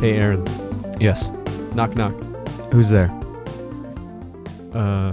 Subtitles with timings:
[0.00, 0.44] Hey, Aaron.
[1.00, 1.28] Yes.
[1.74, 2.14] Knock knock.
[2.72, 3.10] Who's there?
[4.72, 5.12] Uh,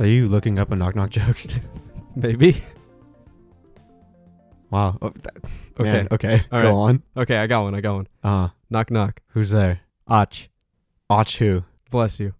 [0.00, 1.36] Are you looking up a knock knock joke?
[2.16, 2.62] maybe.
[4.70, 4.96] wow.
[5.02, 5.36] Oh, that-
[5.80, 5.92] Okay.
[5.92, 6.42] man, okay.
[6.50, 6.74] All Go right.
[6.90, 7.02] on.
[7.16, 7.74] Okay, I got one.
[7.76, 8.08] I got one.
[8.24, 9.20] Uh, Knock knock.
[9.28, 9.80] who's there?
[10.08, 10.48] Och.
[11.10, 11.62] Och who?
[11.90, 12.34] Bless you.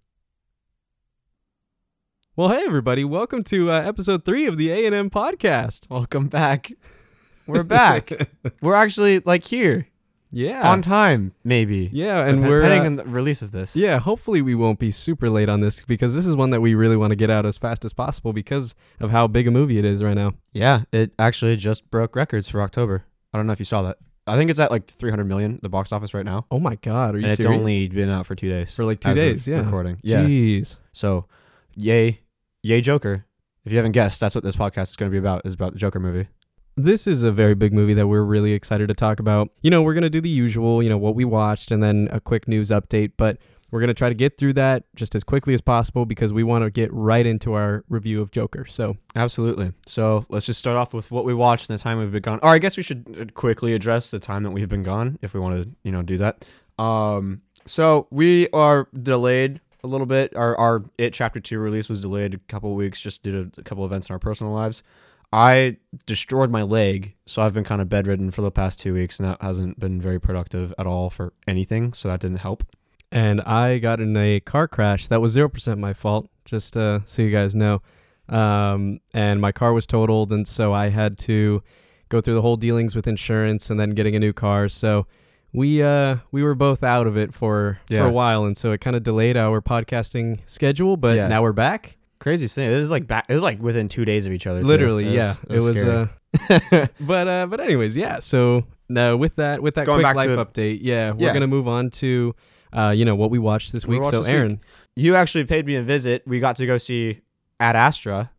[2.36, 3.03] Well, hey everybody.
[3.03, 5.89] Welcome to uh, episode three of the A and M podcast.
[5.89, 6.73] Welcome back.
[7.46, 8.12] We're back.
[8.61, 9.89] We're actually like here
[10.31, 10.71] yeah.
[10.71, 11.89] on time, maybe.
[11.95, 13.75] yeah, and Dep- we're depending uh, on the release of this.
[13.75, 13.99] yeah.
[14.00, 16.96] Hopefully, we won't be super late on this because this is one that we really
[16.98, 19.87] want to get out as fast as possible because of how big a movie it
[19.87, 20.35] is right now.
[20.53, 23.07] Yeah, it actually just broke records for October.
[23.32, 23.96] I don't know if you saw that.
[24.29, 27.14] I think it's at like 300 million the box office right now, Oh my God,
[27.14, 28.75] are you and it's only been out for two days.
[28.75, 29.49] for like two days.
[29.49, 29.59] Yeah.
[29.61, 29.99] recording.
[30.03, 30.23] Yeah.
[30.25, 30.77] Jeez.
[30.93, 31.27] So,
[31.75, 32.20] yay,
[32.62, 33.25] yay, Joker.
[33.65, 35.43] If you haven't guessed, that's what this podcast is going to be about.
[35.45, 36.29] Is about the Joker movie.
[36.77, 39.51] This is a very big movie that we're really excited to talk about.
[39.62, 42.09] You know, we're going to do the usual, you know, what we watched and then
[42.13, 43.39] a quick news update, but
[43.70, 46.42] we're going to try to get through that just as quickly as possible because we
[46.42, 48.64] want to get right into our review of Joker.
[48.66, 49.72] So, Absolutely.
[49.86, 52.41] So let's just start off with what we watched and the time we've been gone.
[52.42, 55.34] Or I guess we should uh, quickly address the time that we've been gone if
[55.34, 56.44] we want to, you know, do that.
[56.78, 60.34] Um, so we are delayed a little bit.
[60.34, 63.62] Our our It Chapter Two release was delayed a couple weeks just due to a
[63.62, 64.83] couple events in our personal lives.
[65.30, 69.20] I destroyed my leg, so I've been kind of bedridden for the past two weeks,
[69.20, 71.92] and that hasn't been very productive at all for anything.
[71.92, 72.64] So that didn't help.
[73.12, 77.23] And I got in a car crash that was 0% my fault, just uh, so
[77.23, 77.81] you guys know.
[78.28, 81.62] Um, and my car was totaled, and so I had to
[82.11, 84.69] go through the whole dealings with insurance and then getting a new car.
[84.69, 85.06] So
[85.53, 88.81] we uh we were both out of it for for a while, and so it
[88.83, 90.97] kind of delayed our podcasting schedule.
[90.98, 91.29] But Yeah.
[91.29, 91.97] now we're back.
[92.19, 92.70] Craziest thing.
[92.70, 93.25] It was like back.
[93.31, 94.62] It was like within two days of each other.
[94.62, 95.36] Literally, yeah.
[95.48, 96.09] It was, scary.
[96.51, 98.19] uh but uh but anyways, yeah.
[98.19, 101.33] So now with that with that Going quick life update, yeah, we're Yeah.
[101.33, 102.35] gonna move on to
[102.73, 104.01] uh you know what we watched this week.
[104.01, 104.34] watched So this week.
[104.36, 104.61] Aaron,
[104.96, 106.23] you actually paid me a visit.
[106.27, 107.20] We got to go see
[107.61, 108.30] Ad Astra,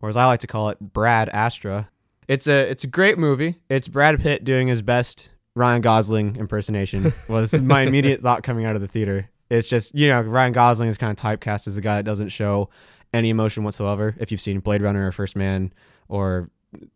[0.00, 1.90] or as I like to call it, Brad Astra.
[2.28, 3.58] It's a it's a great movie.
[3.68, 7.12] It's Brad Pitt doing his best Ryan Gosling impersonation.
[7.28, 9.28] was my immediate thought coming out of the theater.
[9.50, 12.28] It's just you know Ryan Gosling is kind of typecast as a guy that doesn't
[12.28, 12.70] show
[13.12, 14.14] any emotion whatsoever.
[14.18, 15.72] If you've seen Blade Runner or First Man
[16.08, 16.50] or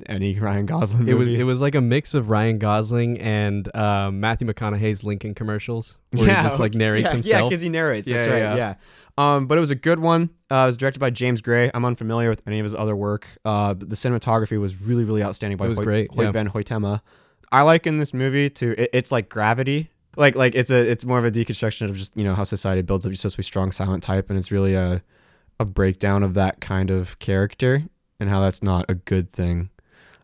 [0.07, 4.21] any Ryan Gosling It was it was like a mix of Ryan Gosling and um,
[4.21, 7.51] Matthew McConaughey's Lincoln commercials, where he just like narrates yeah, Yeah, himself.
[7.51, 8.07] because he narrates.
[8.07, 8.57] That's Yeah, right.
[8.57, 8.57] yeah.
[8.57, 8.75] Yeah.
[9.17, 10.31] Um, but it was a good one.
[10.51, 11.71] Uh, it was directed by James Gray.
[11.73, 13.27] I'm unfamiliar with any of his other work.
[13.45, 16.31] Uh, the cinematography was really, really outstanding by It was Hoyte, great, Hoyte yeah.
[16.33, 17.01] Van Hoytema.
[17.53, 19.91] I like in this movie to it, it's like Gravity.
[20.17, 22.83] Like like it's a it's more of a deconstruction of just you know how society
[22.83, 23.11] builds up.
[23.11, 25.03] You're supposed to be strong, silent type, and it's really a
[25.61, 27.85] a breakdown of that kind of character
[28.25, 29.69] and how that's not a good thing.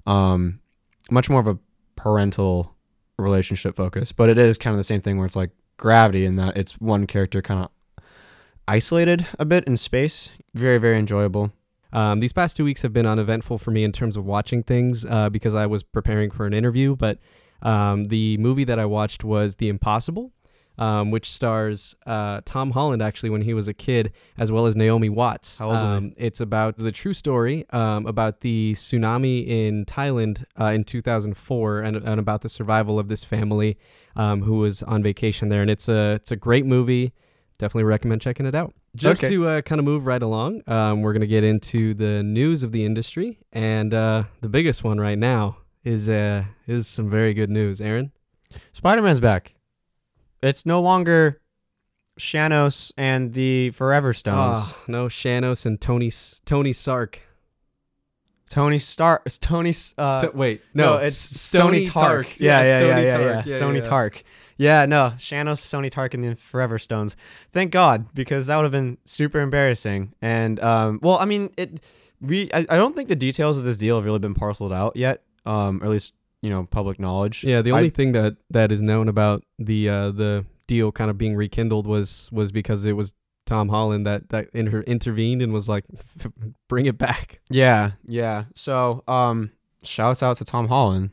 [0.06, 0.61] Um,
[1.11, 1.59] much more of a
[1.97, 2.75] parental
[3.19, 6.37] relationship focus, but it is kind of the same thing where it's like gravity in
[6.37, 8.05] that it's one character kind of
[8.66, 10.31] isolated a bit in space.
[10.55, 11.53] Very, very enjoyable.
[11.93, 15.05] Um, these past two weeks have been uneventful for me in terms of watching things
[15.05, 16.97] uh, because I was preparing for an interview.
[16.97, 17.19] But
[17.61, 20.32] um, the movie that I watched was The Impossible,
[20.80, 24.74] um, which stars uh, Tom Holland actually when he was a kid, as well as
[24.74, 25.58] Naomi Watts.
[25.58, 25.96] How old was he?
[25.98, 31.80] um, It's about the true story um, about the tsunami in Thailand uh, in 2004
[31.80, 33.76] and, and about the survival of this family
[34.16, 35.62] um, who was on vacation there.
[35.62, 37.12] And it's a it's a great movie.
[37.58, 38.72] Definitely recommend checking it out.
[38.96, 39.34] Just Okay.
[39.34, 42.62] to uh, kind of move right along, um, we're going to get into the news
[42.64, 43.38] of the industry.
[43.52, 47.80] And uh, the biggest one right now is uh, is some very good news.
[47.80, 48.12] Aaron?
[48.72, 49.54] Spider Man's back.
[50.42, 51.40] It's no longer
[52.18, 54.56] Shanos and the Forever Stones.
[54.58, 56.10] Ah, no, Shanos and Tony
[56.44, 57.20] Tony Sark.
[58.50, 59.22] Tony Stark.
[59.26, 59.72] It's Tony.
[59.96, 62.40] Uh, T- wait, no, it's S- Sony Tark.
[62.40, 63.46] Yeah, yeah, yeah, Stony yeah, Tark.
[63.46, 63.58] yeah.
[63.58, 64.22] Sony Tark.
[64.56, 67.16] Yeah, no, Shanos, Sony Tark, and the Forever Stones.
[67.52, 70.14] Thank God, because that would have been super embarrassing.
[70.20, 71.81] And um, well, I mean, it.
[72.20, 74.94] We, I, I don't think the details of this deal have really been parceled out
[74.96, 75.22] yet.
[75.46, 77.44] Um, or at least you know public knowledge.
[77.44, 81.10] Yeah, the I- only thing that that is known about the uh, the deal kind
[81.10, 83.12] of being rekindled was was because it was
[83.46, 85.84] Tom Holland that that inter- intervened and was like,
[86.69, 87.40] bring it back.
[87.50, 88.44] Yeah, yeah.
[88.54, 89.50] So, um,
[89.82, 91.10] shouts out to Tom Holland.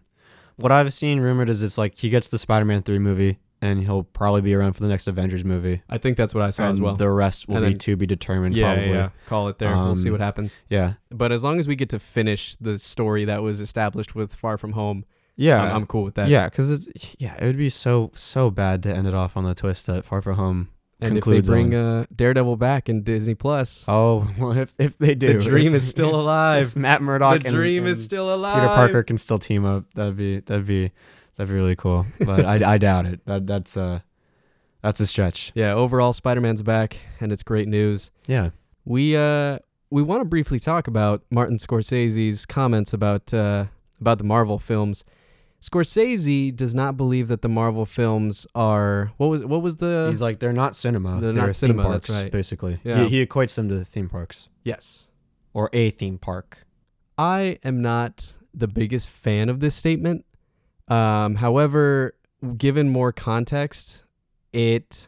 [0.56, 4.04] What I've seen rumored is it's like he gets the Spider-Man three movie, and he'll
[4.04, 5.82] probably be around for the next Avengers movie.
[5.90, 6.96] I think that's what I saw as well.
[6.96, 8.56] the rest will And be to be determined.
[8.56, 8.94] yeah, probably.
[8.94, 9.76] yeah, call it there.
[9.76, 10.56] we'll see Um, what happens.
[10.70, 14.34] yeah, But as long as we get to finish the story that was established with
[14.34, 15.06] Far From Home,
[15.38, 16.28] yeah, I'm, I'm cool with that.
[16.28, 16.50] yeah.
[16.50, 16.90] Because it's
[17.20, 20.04] yeah, it would be so so bad to end it off on the twist that
[20.06, 20.70] Far From Home
[21.00, 22.00] And if they bring on.
[22.02, 25.82] uh, Daredevil back in Disney Plus, Oh well, if if they do, the dream if-
[25.84, 26.68] is still alive.
[26.68, 28.56] If Matt Murdock the and, dream and is still alive.
[28.56, 30.92] Peter Parker can still team up, that'd be that'd be
[31.38, 32.06] that'd be really cool.
[32.20, 33.22] But I I doubt it.
[33.26, 34.00] That that's uh
[34.82, 35.52] that's a stretch.
[35.56, 38.12] Yeah, overall, Spider Man's back, and it's great news.
[38.28, 38.50] Yeah.
[38.86, 39.60] We uh
[39.90, 43.66] we want to briefly talk about Martin Scorsese's comments about uh
[44.02, 45.04] about the Marvel films.
[45.62, 50.22] Scorsese does not believe that the Marvel films are what was what was the He's
[50.22, 51.20] like they're not cinema.
[51.20, 52.32] They're They're, not theme cinema, that's right.
[52.32, 52.80] basically.
[52.84, 53.04] Yeah.
[53.04, 55.08] He, he equates them to the theme parks yes.
[55.54, 56.60] or a theme park.
[57.18, 60.26] I am not the biggest fan of this statement.
[60.88, 62.14] Um, however,
[62.58, 64.04] given more context,
[64.54, 65.08] it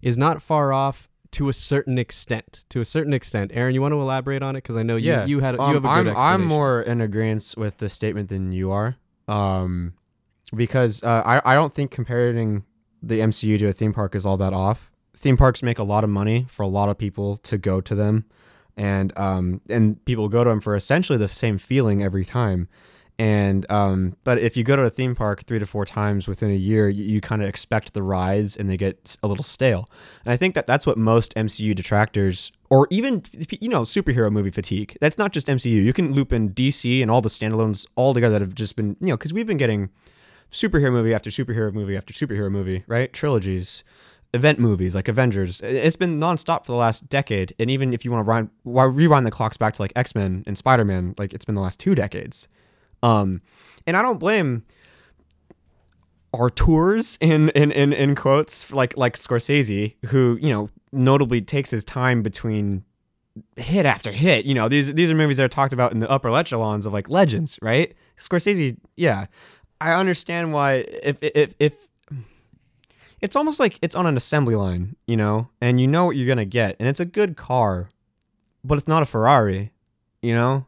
[0.00, 2.64] is not far off to a certain extent.
[2.70, 5.12] To a certain extent, Aaron, you want to elaborate on it because I know you
[5.26, 8.28] you had you Um, have a good I'm I'm more in agreement with the statement
[8.28, 8.96] than you are,
[9.28, 9.94] um,
[10.54, 12.64] because uh, I I don't think comparing
[13.02, 14.90] the MCU to a theme park is all that off.
[15.16, 17.94] Theme parks make a lot of money for a lot of people to go to
[17.94, 18.24] them,
[18.76, 22.68] and um and people go to them for essentially the same feeling every time.
[23.18, 26.50] And um, but if you go to a theme park three to four times within
[26.50, 29.90] a year, you, you kind of expect the rides, and they get a little stale.
[30.24, 33.22] And I think that that's what most MCU detractors, or even
[33.60, 34.96] you know superhero movie fatigue.
[35.00, 35.82] That's not just MCU.
[35.82, 38.96] You can loop in DC and all the standalones all together that have just been
[39.00, 39.90] you know because we've been getting
[40.50, 43.12] superhero movie after superhero movie after superhero movie, right?
[43.12, 43.84] Trilogies,
[44.34, 45.60] event movies like Avengers.
[45.62, 47.54] It's been nonstop for the last decade.
[47.58, 50.44] And even if you want to rewind, rewind the clocks back to like X Men
[50.46, 52.48] and Spider Man, like it's been the last two decades.
[53.02, 53.42] Um,
[53.86, 54.64] and I don't blame
[56.32, 61.84] auteurs in in in, in quotes like like Scorsese, who you know notably takes his
[61.84, 62.84] time between
[63.56, 64.44] hit after hit.
[64.44, 66.92] You know these these are movies that are talked about in the upper echelons of
[66.92, 67.94] like legends, right?
[68.16, 69.26] Scorsese, yeah,
[69.80, 71.88] I understand why if if if
[73.20, 76.28] it's almost like it's on an assembly line, you know, and you know what you're
[76.28, 77.88] gonna get, and it's a good car,
[78.64, 79.72] but it's not a Ferrari,
[80.22, 80.66] you know.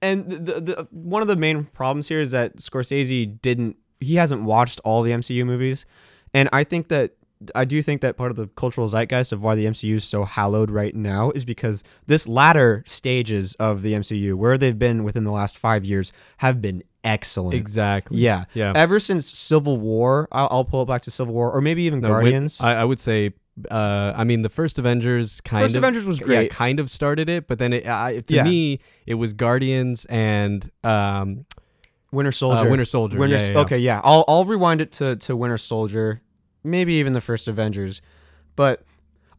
[0.00, 4.16] And the, the, the one of the main problems here is that Scorsese didn't he
[4.16, 5.86] hasn't watched all the MCU movies,
[6.34, 7.12] and I think that
[7.54, 10.24] I do think that part of the cultural zeitgeist of why the MCU is so
[10.24, 15.24] hallowed right now is because this latter stages of the MCU, where they've been within
[15.24, 17.54] the last five years, have been excellent.
[17.54, 18.18] exactly.
[18.18, 18.44] Yeah.
[18.54, 18.72] Yeah.
[18.74, 22.00] Ever since Civil War, I'll, I'll pull it back to Civil War, or maybe even
[22.00, 22.60] No, Guardians.
[22.60, 23.32] I, I would say.
[23.70, 26.50] Uh, I mean, the first Avengers kind First of Avengers was yeah, great.
[26.50, 28.44] kind of started it, but then it, I, to Yeah.
[28.44, 31.44] me, it was Guardians and um,
[32.12, 32.70] Winter uh, Soldier.
[32.70, 33.18] Winter Soldier.
[33.18, 33.36] Winter.
[33.36, 33.58] yeah, yeah, yeah.
[33.58, 34.00] Okay, yeah.
[34.04, 36.22] I'll I'll rewind it to to Winter Soldier,
[36.64, 38.00] maybe even the first Avengers,
[38.56, 38.82] but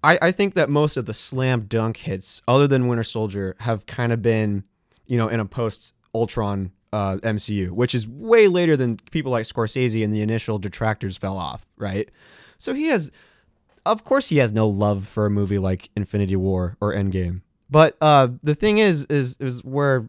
[0.04, 3.86] I I think that most of the slam dunk hits, other than Winter Soldier, have
[3.86, 4.64] kind of been,
[5.06, 9.46] you know, in a post Ultron uh, MCU, which is way later than people like
[9.46, 12.10] Scorsese and the initial detractors fell off, right?
[12.60, 13.12] So he has,
[13.86, 17.42] of course, he has no love for a movie like Infinity War or Endgame.
[17.70, 20.08] But uh, the thing is, is is where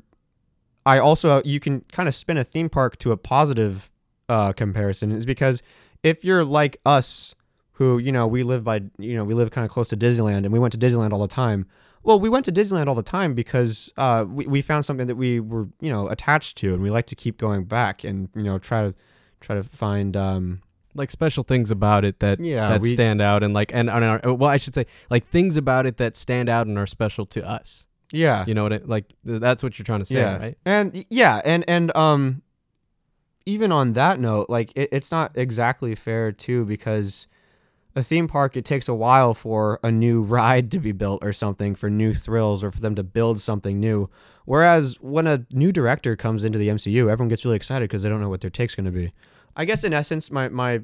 [0.85, 3.91] I also you can kind of spin a theme park to a positive
[4.29, 5.63] uh, comparison is because
[6.05, 7.35] if you're like us,
[7.79, 10.45] who you know we live by you know we live kind of close to Disneyland
[10.45, 11.67] and we went to Disneyland all the time.
[12.05, 15.17] Well, we went to Disneyland all the time because uh, we we found something that
[15.17, 18.43] we were you know attached to and we like to keep going back and you
[18.45, 18.95] know try to
[19.41, 20.61] try to find um
[20.95, 24.05] like special things about it that Yeah, that we- stand out and like and, and
[24.05, 27.27] our, well I should say like things about it that stand out and are special
[27.27, 27.85] to us.
[28.13, 30.59] yeah You know what it like that's what you're trying to say, yeah right?
[30.65, 32.43] and yeah and and um
[33.47, 37.27] even on that note like it, it's not exactly fair too because
[37.97, 41.33] a theme park it takes a while for a new ride to be built or
[41.33, 44.09] something for new thrills or for them to build something new
[44.45, 48.09] whereas when a new director comes into the mcu everyone gets really excited because they
[48.09, 49.13] don't know what their take's going to be
[49.57, 50.81] i guess in essence my my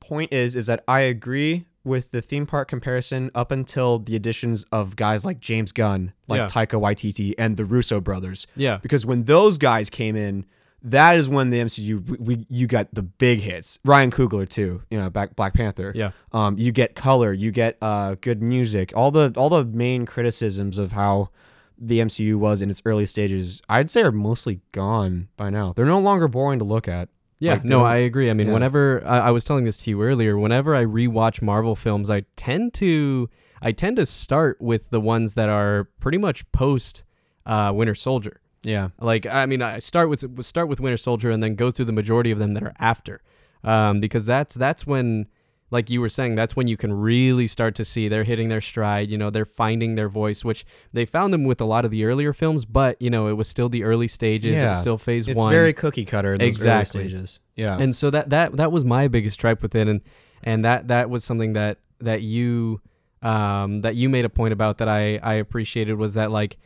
[0.00, 4.64] point is is that i agree with the theme park comparison up until the additions
[4.72, 6.46] of guys like james gunn like Yeah.
[6.46, 8.78] taika waititi and the russo brothers Yeah.
[8.82, 10.44] because when those guys came in,
[10.84, 13.78] that is when the MCU we, we you got the big hits.
[13.84, 15.92] Ryan Coogler too, you know, back Black Panther.
[15.94, 16.10] Yeah.
[16.32, 18.92] Um, you get color, you get uh good music.
[18.94, 21.30] All the all the main criticisms of how
[21.78, 25.72] the MCU was in its early stages, I'd say are mostly gone by now.
[25.74, 27.08] They're no longer boring to look at.
[27.38, 28.30] Yeah, Like, no, I agree.
[28.30, 28.52] I mean, yeah.
[28.52, 32.22] whenever I, I was telling this to you earlier, whenever I rewatch Marvel films, I
[32.36, 33.28] tend to
[33.60, 37.02] I tend to start with the ones that are pretty much post
[37.44, 38.41] uh, Winter Soldier.
[38.62, 38.88] Yeah.
[39.00, 41.92] Like, I mean, I start with start with Winter Soldier and then go through the
[41.92, 43.20] majority of them that are after,
[43.64, 45.26] um, because that's that's when,
[45.70, 48.60] like you were saying, that's when you can really start to see they're hitting their
[48.60, 49.08] stride.
[49.10, 52.04] You know, they're finding their voice, which they found them with a lot of the
[52.04, 54.58] earlier films, but you know, it was still the early stages.
[54.60, 55.48] It was still Phase It's One.
[55.48, 57.00] It's very cookie cutter those Exactly.
[57.00, 57.40] early stages.
[57.56, 57.76] Yeah.
[57.78, 60.00] and so that that that was my biggest stripe with it and
[60.42, 62.80] and that that was something that that you
[63.22, 66.58] um, that you made a point about that I I appreciated was that like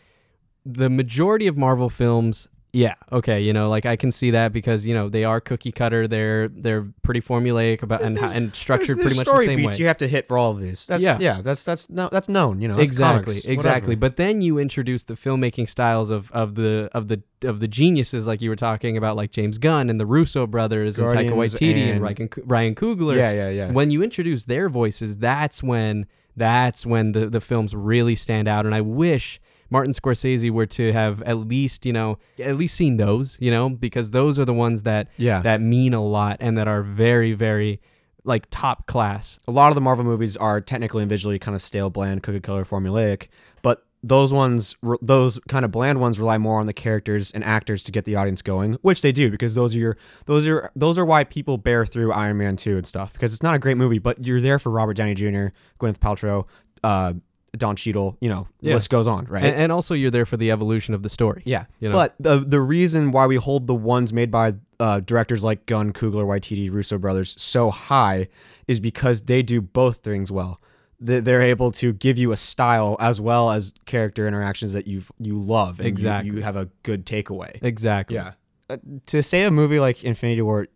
[0.67, 2.97] the majority of Marvel films yeah.
[3.11, 3.41] Okay.
[3.41, 6.07] You know, like I can see that because you know they are cookie cutter.
[6.07, 9.77] They're they're pretty formulaic about and There's- and structured There's- pretty much the same beats
[9.77, 9.81] way.
[9.81, 10.85] you have to hit for all of these.
[10.85, 11.17] That's, Yeah.
[11.19, 12.61] yeah, that's that's no, that's known.
[12.61, 14.01] You know, exactly comics, exactly whatever.
[14.01, 18.27] but then you introduce the filmmaking styles of, of the of the of the geniuses
[18.27, 21.55] like you were talking about like James Gunn and the Russo brothers and Taika Guardians
[21.55, 23.73] Waititi and, and- Ryan, Ryan Coogler yeah, yeah, yeah.
[23.73, 26.05] when you introduce their voices that's when
[26.37, 30.93] that's when the the films really stand out and I wish Martin Scorsese were to
[30.93, 34.55] have at least you know at least seen those you know because those are the
[34.55, 37.81] ones that yeah, that mean a lot and that are very very
[38.25, 41.63] like top class a lot of the Marvel movies are technically and visually kind of
[41.63, 43.29] stale, bland, cookie cutter, formulaic,
[43.63, 47.83] but those ones, those kind of bland ones, rely more on the characters and actors
[47.83, 49.97] to get the audience going, which they do because those are your,
[50.27, 53.43] those are those are why people bear through Iron Man two and stuff because it's
[53.43, 55.49] not a great movie, but you're there for Robert Downey Jr.,
[55.81, 56.45] Gwyneth Paltrow,
[56.85, 57.15] uh,
[57.59, 58.75] Don Cheadle, you know, Yeah.
[58.75, 59.45] list goes on, right?
[59.45, 61.95] and, and also you're there for the evolution of the story Yeah, You know?
[61.95, 65.93] but the the reason why we hold the ones made by uh, directors like Gunn,
[65.93, 68.29] Coogler, Waititi, Russo brothers so high
[68.69, 70.61] is because they do both things well.
[71.01, 75.03] They- They're able to give you a style as well as character interactions that you
[75.19, 76.31] you love and you- Exactly.
[76.37, 77.59] you, have a good takeaway.
[77.63, 78.33] exactly Yeah,
[78.71, 80.69] uh, to say a movie like Infinity War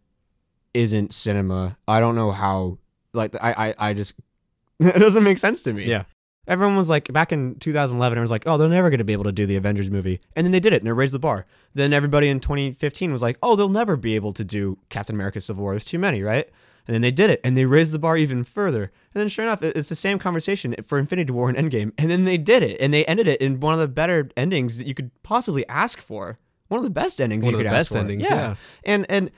[0.75, 2.79] isn't cinema, I don't know how.
[3.13, 4.15] Like I I, I just
[4.81, 5.85] it doesn't make sense to me.
[5.85, 6.05] yeah
[6.47, 9.13] Everyone was like, back in 2011, it was like, oh, they're never going to be
[9.13, 10.21] able to do the Avengers movie.
[10.35, 11.47] And then they did it and it raised the bar.
[11.75, 15.41] Then everybody in 2015 was like, oh, they'll never be able to do Captain America
[15.41, 15.73] Civil War.
[15.75, 16.49] There's too many, right?
[16.89, 18.85] And then they did it and they raised the bar even further.
[18.85, 21.93] And then sure enough, it's the same conversation for Infinity War and Endgame.
[21.99, 24.79] And then they did it and they ended it in one of the better endings
[24.79, 26.39] that you could possibly ask for.
[26.69, 27.99] One of the best endings One you of the could ask best for.
[27.99, 28.57] endings, yeah.
[28.85, 29.31] And, and,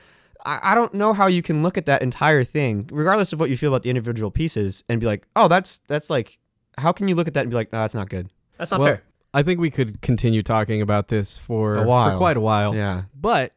[0.45, 3.49] I I don't know how you can look at that entire thing, regardless of what
[3.49, 6.41] you feel about the individual pieces, and be like, "Oh, that's that's like
[6.79, 8.31] how can you look at that and be like, no, that's not good.
[8.59, 9.03] That's not Well, fair.
[9.35, 12.11] I think we could continue talking about this for A while.
[12.13, 12.75] for quite a while.
[12.75, 13.05] Yeah.
[13.19, 13.53] But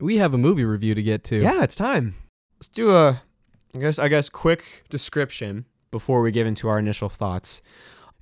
[0.00, 1.40] we have a movie review to get to.
[1.40, 2.14] Yeah, it's time.
[2.58, 3.22] Let's do a
[3.74, 7.62] I guess I guess quick description before we get into our initial thoughts.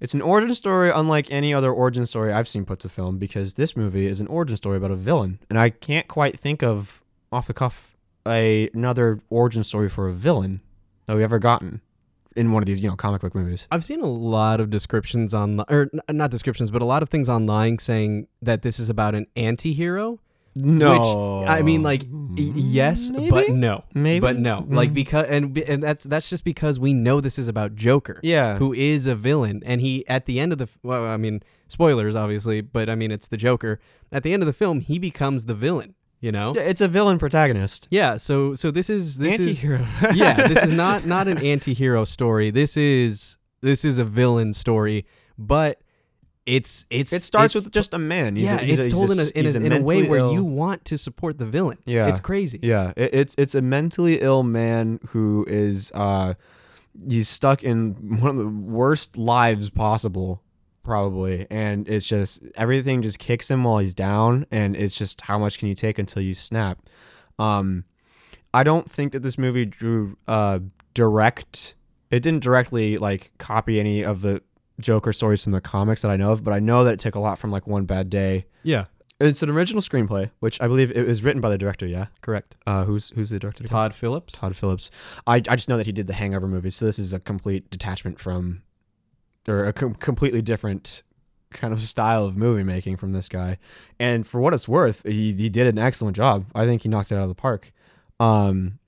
[0.01, 3.55] It's an origin story unlike any other origin story I've seen put to film because
[3.55, 5.39] this movie is an origin story about a villain.
[5.49, 7.97] And I can't quite think of off the cuff
[8.27, 10.61] a, another origin story for a villain
[11.07, 11.81] that we've ever gotten
[12.37, 13.67] in one of these, you know, comic book movies.
[13.71, 17.09] I've seen a lot of descriptions on or n- not descriptions, but a lot of
[17.09, 20.19] things online saying that this is about an anti-hero.
[20.55, 21.45] No.
[21.47, 23.85] I mean like y- yes, but no.
[23.95, 24.21] Maybe.
[24.21, 24.67] But no.
[24.69, 24.95] Like Mm.
[24.95, 28.21] because and and that's that's just because we know this is about Joker.
[28.23, 28.59] Yeah.
[28.59, 32.15] who is a villain and he at the end of the well i mean spoilers
[32.15, 35.47] obviously but i mean it's the joker at the end of the film he becomes
[35.47, 37.87] the villain you know Yeah, it's a villain protagonist.
[37.91, 39.87] yeah so so this is this is Anti-hero.
[40.14, 45.05] yeah this is not not an anti-hero story this is this is a villain story
[45.37, 45.81] but
[46.47, 48.35] it's it's It starts it's- with just a man.
[48.35, 50.33] He's yeah a, he's it's a, told in a, in, in a way where ill-
[50.33, 52.09] you want to support the villain Yeah.
[52.09, 56.35] it's crazy Yeah, it, it's it's a mentally ill man who is uh
[57.09, 60.43] he's stuck in one of the worst lives possible
[60.83, 65.39] probably and it's just everything just kicks him while he's down and it's just how
[65.39, 66.79] much can you take until you snap.
[67.39, 67.85] Um
[68.55, 70.59] I don't think that this movie drew uh
[70.95, 71.75] direct
[72.11, 74.43] it didn't directly like copy any of the
[74.81, 77.15] Joker stories from the comics that I know of, but I know that it took
[77.15, 78.47] a lot from like One Bad Day.
[78.62, 78.87] yeah
[79.21, 82.07] It's an original screenplay, which I believe it was written by the director, yeah.
[82.21, 83.62] correct Uh, who's who's the director?
[83.62, 83.71] again?
[83.71, 84.91] todd phillips Todd Phillips.
[85.27, 87.71] I, I just know that he did the Hangover movies, so this is a complete
[87.71, 88.62] detachment from,
[89.49, 91.03] or a com- completely different
[91.51, 93.59] kind of style of movie making from this guy.
[93.99, 96.47] And for what it's worth, he he did an excellent job.
[96.55, 97.73] I think he knocked it out of the park.
[98.21, 98.79] Um,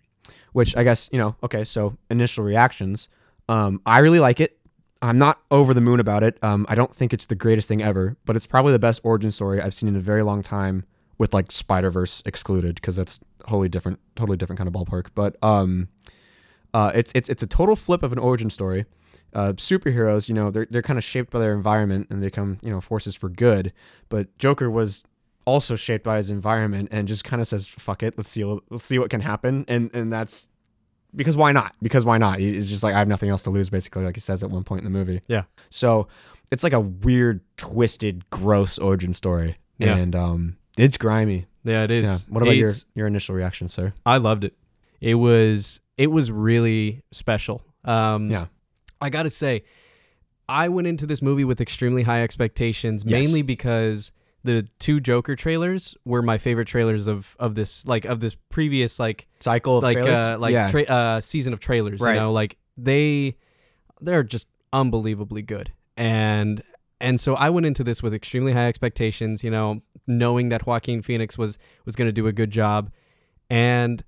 [0.52, 1.36] which I guess you know.
[1.42, 3.08] Okay, so initial reactions.
[3.48, 4.58] Um, I really like it.
[5.02, 6.38] I'm not over the moon about it.
[6.42, 9.30] Um, I don't think it's the greatest thing ever, but it's probably the best origin
[9.30, 10.84] story I've seen in a very long time,
[11.18, 15.08] with like Spider Verse excluded, because that's wholly different, totally different kind of ballpark.
[15.14, 15.88] But um,
[16.72, 18.86] uh, it's it's it's a total flip of an origin story.
[19.34, 22.58] Uh, superheroes, you know, they're they're kind of shaped by their environment and they become
[22.62, 23.72] you know forces for good.
[24.08, 25.02] But Joker was
[25.44, 28.84] also shaped by his environment and just kind of says, "Fuck it, let's see let's
[28.84, 30.48] see what can happen." And and that's
[31.16, 31.74] because why not?
[31.82, 32.38] Because why not?
[32.38, 34.64] He's just like I have nothing else to lose, basically, like he says at one
[34.64, 35.20] point in the movie.
[35.28, 35.42] Yeah.
[35.70, 36.08] So
[36.50, 39.96] it's like a weird, twisted, gross origin story, Yeah.
[39.96, 41.46] and um, it's grimy.
[41.64, 42.18] yeah it is Yeah.
[42.28, 43.92] What about your your initial reaction, sir?
[44.06, 44.54] I loved it.
[45.00, 47.62] It was it was really special.
[47.84, 48.46] Um, Yeah.
[49.04, 49.64] I gotta say,
[50.48, 53.22] I went into this movie with extremely high expectations, Yes.
[53.22, 58.20] mainly because the two Joker trailers were my favorite trailers of of this like of
[58.20, 60.18] this previous like Cycle of like trailers?
[60.18, 60.70] uh like yeah.
[60.70, 62.00] tra- uh season of trailers.
[62.00, 62.14] Right.
[62.14, 63.36] You know, like they
[64.00, 65.72] they're just unbelievably good.
[65.96, 66.62] And
[67.00, 71.02] and so I went into this with extremely high expectations, you know, knowing that Joaquin
[71.02, 72.90] Phoenix was was going to do a good job.
[73.50, 74.04] And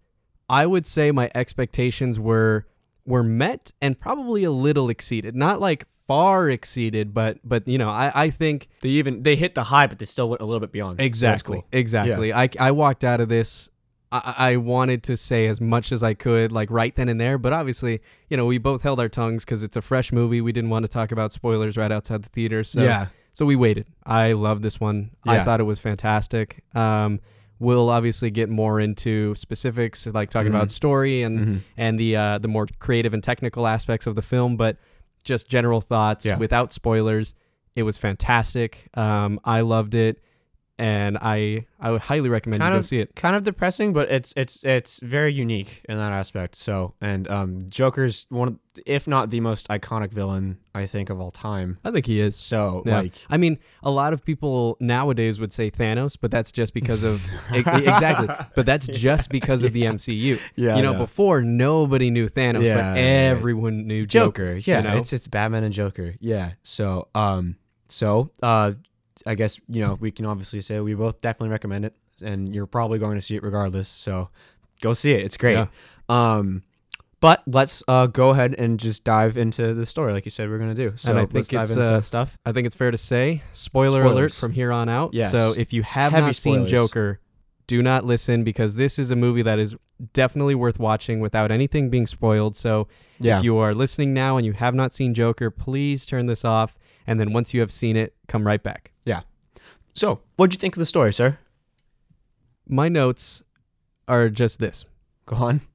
[0.49, 2.67] I would say my expectations were
[3.07, 5.35] were met and probably a little exceeded.
[5.35, 9.55] Not like far exceeded, but but you know, I I think They even they hit
[9.55, 11.01] the high, but they still went a little bit beyond.
[11.01, 11.59] Exactly.
[11.59, 11.67] cool.
[11.73, 12.33] Exactly.
[12.33, 13.71] I, I walked out of this.
[14.13, 17.39] I, I wanted to say as much as I could, like right then and there.
[17.39, 20.41] But obviously, you know, we both held our tongues because it's a fresh movie.
[20.41, 22.63] We didn't want to talk about spoilers right outside the theater.
[22.63, 23.07] So, yeah.
[23.33, 23.87] so we waited.
[24.05, 25.11] I love this one.
[25.25, 26.63] I thought it was fantastic.
[26.75, 27.21] Um,
[27.59, 30.73] we'll obviously get more into specifics, like talking about Mhm.
[30.73, 31.61] story and Mhm.
[31.77, 34.77] and the uh, the more creative and technical aspects of the film, but
[35.25, 36.37] just general thoughts Yeah.
[36.39, 37.35] without spoilers.
[37.75, 38.89] It was fantastic.
[38.95, 40.21] Um, I loved it,
[40.78, 43.14] and I I would highly recommend Kind you go of- see it.
[43.16, 46.54] Kind of depressing, but it's it's it's very unique in that aspect.
[46.56, 51.18] So, and um, Joker's one, of, if not the most iconic villain I think of
[51.21, 51.78] all time.
[51.83, 52.37] I think he is.
[52.37, 52.99] So, Yeah.
[53.00, 57.02] like, I mean, a lot of people nowadays would say Thanos, but that's just because
[57.02, 58.28] of exactly.
[58.54, 60.38] But that's just because of the MCU.
[60.56, 63.30] yeah, you know, before nobody knew Thanos, Yeah, but yeah.
[63.33, 64.56] everyone knew Joker.
[64.56, 64.71] Joker.
[64.71, 64.97] Yeah, you know?
[64.99, 66.14] it's it's Batman and Joker.
[66.21, 66.52] Yeah.
[66.62, 67.56] So, um,
[67.88, 68.73] so uh,
[69.26, 72.66] I guess you know we can obviously say we both definitely recommend it, and you're
[72.66, 73.88] probably going to see it regardless.
[73.88, 74.28] So,
[74.80, 75.25] go see it.
[75.25, 75.54] It's great.
[75.54, 75.66] Yeah.
[76.09, 76.62] Um,
[77.21, 80.59] but let's uh go ahead and just dive into the story, like you said we're
[80.59, 80.92] gonna do.
[80.97, 82.38] So I let's think dive it's, into uh, that stuff.
[82.45, 85.14] I think it's fair to say, spoiler alert from here on out.
[85.14, 85.33] Yes.
[85.33, 86.66] So if you have Heavy not seen.
[86.66, 87.18] Joker,
[87.66, 89.75] do not listen because this is a movie that is
[90.12, 92.54] definitely worth watching without anything being spoiled.
[92.54, 92.87] So
[93.18, 93.38] Yeah.
[93.38, 96.76] if you are listening now and you have not seen Joker, please turn this off.
[97.06, 98.92] And then once you have seen it, come right back.
[99.97, 101.38] So, what'd you think of the story, sir?
[102.69, 103.43] My notes
[104.07, 104.85] are just this.
[105.26, 105.61] Go on.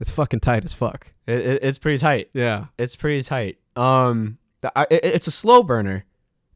[0.00, 1.06] It's fucking tight as fuck.
[1.26, 2.28] It, it, it's pretty tight.
[2.34, 2.66] Yeah.
[2.76, 3.58] It's pretty tight.
[3.76, 6.04] Um, the, I, it, it's a slow burner.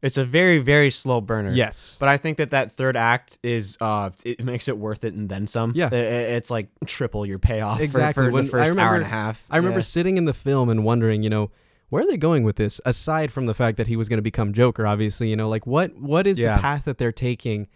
[0.01, 1.51] It's a very very slow burner.
[1.51, 1.95] Yes.
[1.99, 5.29] But I think that that third act is uh it makes it worth it and
[5.29, 5.71] then some.
[5.73, 5.89] Yeah.
[5.91, 5.99] I- I-
[6.37, 8.25] it's like triple your payoff for- Exactly.
[8.25, 9.43] for, When- the first hour and a half.
[9.49, 9.83] I remember Yeah.
[9.83, 11.49] sitting in the film and wondering, you know,
[11.89, 12.79] where are they going with this?
[12.85, 15.65] Aside from the fact that he was going to become Joker, obviously, you know, like
[15.67, 16.55] what what is Yeah.
[16.55, 17.67] the path that they're taking?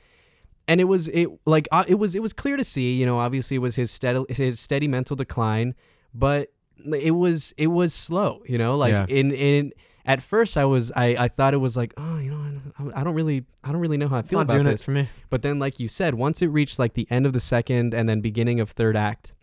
[0.67, 3.19] And it was it like uh, it was it was clear to see, you know,
[3.19, 5.76] obviously it was his steady his steady mental decline,
[6.13, 6.54] but
[7.02, 9.06] it was it was slow, you know, like Yeah.
[9.10, 9.73] in in
[10.06, 12.38] at first I was I I thought it was like, oh, you know,
[12.80, 14.54] I don't, I don't really I don't really know how I it's feel not about
[14.54, 14.82] doing this.
[14.82, 15.10] it for me.
[15.30, 18.08] But then, like you said, once it reached like the end of the second and
[18.08, 19.34] then beginning of third act,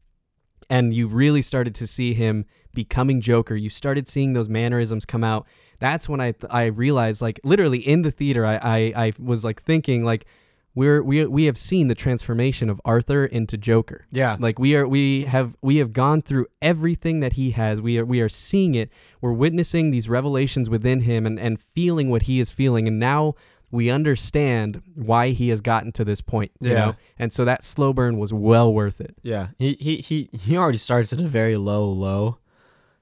[0.71, 5.25] and you really started to see him becoming Joker, you started seeing those mannerisms come
[5.25, 5.47] out.
[5.79, 9.63] That's when I I realized, like literally in the theater, I I, I was like
[9.63, 10.27] thinking like
[10.75, 14.07] we're we we have seen the transformation of Arthur into Joker.
[14.13, 14.37] Yeah.
[14.39, 17.81] Like we are we have we have gone through everything that he has.
[17.81, 18.91] We are we are seeing it.
[19.21, 22.87] We're witnessing these revelations within him and, and feeling what he is feeling.
[22.87, 23.35] And now
[23.73, 26.53] we understand why he has gotten to this point.
[26.61, 26.79] You Yeah.
[26.87, 26.97] know?
[27.19, 29.17] And so that slow burn was well worth it.
[29.23, 29.49] Yeah.
[29.59, 32.39] He he he he already starts at a very low low,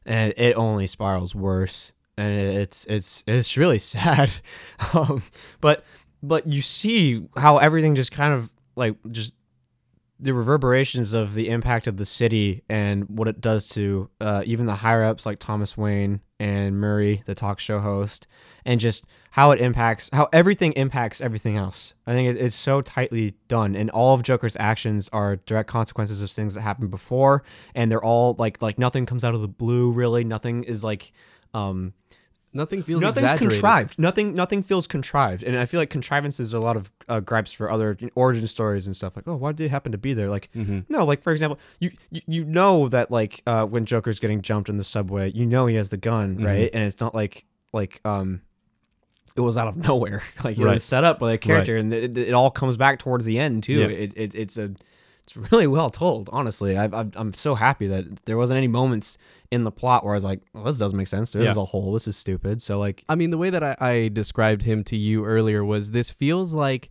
[0.08, 1.92] and it only spirals worse.
[2.16, 4.30] And it's it's it's really sad.
[4.92, 5.22] um,
[5.60, 5.84] but
[6.22, 9.34] but you see how everything just kind of like just
[10.20, 14.66] the reverberations of the impact of the city and what it does to uh, even
[14.66, 18.26] the higher ups like Thomas Wayne and Murray, the talk show host,
[18.64, 21.94] and just how it impacts how everything impacts everything else.
[22.06, 26.22] I think it, it's so tightly done, and all of Joker's actions are direct consequences
[26.22, 27.42] of things that happened before,
[27.74, 29.90] and they're all like like nothing comes out of the blue.
[29.90, 31.12] Really, nothing is like.
[31.54, 31.94] Um,
[32.50, 33.98] Nothing feels Nothing's contrived.
[33.98, 34.34] Nothing.
[34.34, 37.70] Nothing feels contrived, and I feel like contrivances are a lot of uh, gripes for
[37.70, 39.14] other origin stories and stuff.
[39.16, 40.30] Like, oh, why did they happen to be there?
[40.30, 40.80] Like, Mm-hmm.
[40.88, 44.70] no, like for example, you you, you know that like uh, when Joker's getting jumped
[44.70, 46.46] in the subway, you know he has the gun, Mhm.
[46.46, 46.70] right?
[46.72, 48.40] And it's not like like um,
[49.38, 50.22] it was out of nowhere.
[50.44, 50.72] Like it Right.
[50.74, 53.62] was set up by a character, and it, it all comes back towards the end
[53.62, 53.80] too.
[53.80, 53.86] Yeah.
[54.04, 54.74] It, it it's a
[55.24, 56.28] it's really well told.
[56.32, 59.16] Honestly, I, I I'm so happy that there wasn't any moments
[59.50, 61.32] in the plot where I was like, well, this doesn't make sense.
[61.32, 61.50] This Yeah.
[61.52, 61.92] is a hole.
[61.92, 62.60] This is stupid.
[62.62, 65.90] So like, I mean, the way that I, I described him to you earlier was
[65.92, 66.90] this feels like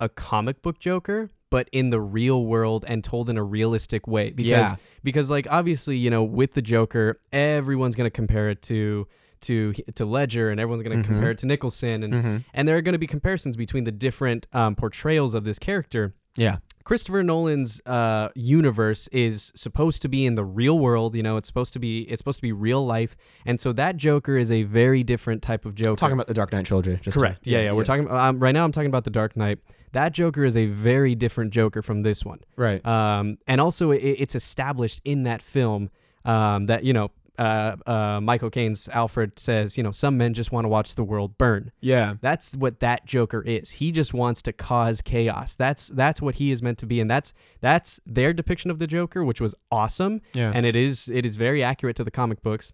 [0.00, 4.30] a comic book Joker, but in the real world and told in a realistic way.
[4.30, 4.76] Because Yeah.
[5.02, 9.06] because like obviously, you know, with the Joker, everyone's gonna compare it to
[9.44, 11.04] to to Ledger and everyone's gonna Mhm.
[11.04, 12.36] compare it to Nicholson and mm-hmm.
[12.52, 16.14] and there are gonna be comparisons between the different um, portrayals of this character.
[16.36, 21.14] yeah, Christopher Nolan's uh, universe is supposed to be in the real world.
[21.14, 23.96] You know, it's supposed to be it's supposed to be real life, and so that
[23.96, 25.96] Joker is a very different type of Joker.
[25.96, 26.96] talking about the Dark Knight trilogy.
[27.00, 27.46] Just to- correct?
[27.46, 28.64] yeah, yeah, We're talking um, right now.
[28.64, 29.60] I'm talking about the Dark Knight.
[29.92, 32.84] That Joker is a very different Joker from this one, right.
[32.84, 35.88] um, and also it, it's established in that film
[36.24, 40.52] um, that you know uh, uh, Michael Caine's Alfred says, you know, some men just
[40.52, 41.72] want to watch the world burn.
[41.80, 42.14] Yeah.
[42.20, 43.70] That's what that Joker is.
[43.70, 45.54] He just wants to cause chaos.
[45.56, 48.86] That's that's what he is meant to be, and that's that's their depiction of the
[48.86, 50.52] Joker, which was awesome, Yeah.
[50.54, 52.72] and it is it is very accurate to the comic books.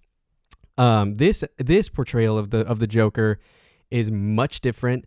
[0.78, 3.38] Um, this this portrayal of the of the Joker
[3.90, 5.06] is much different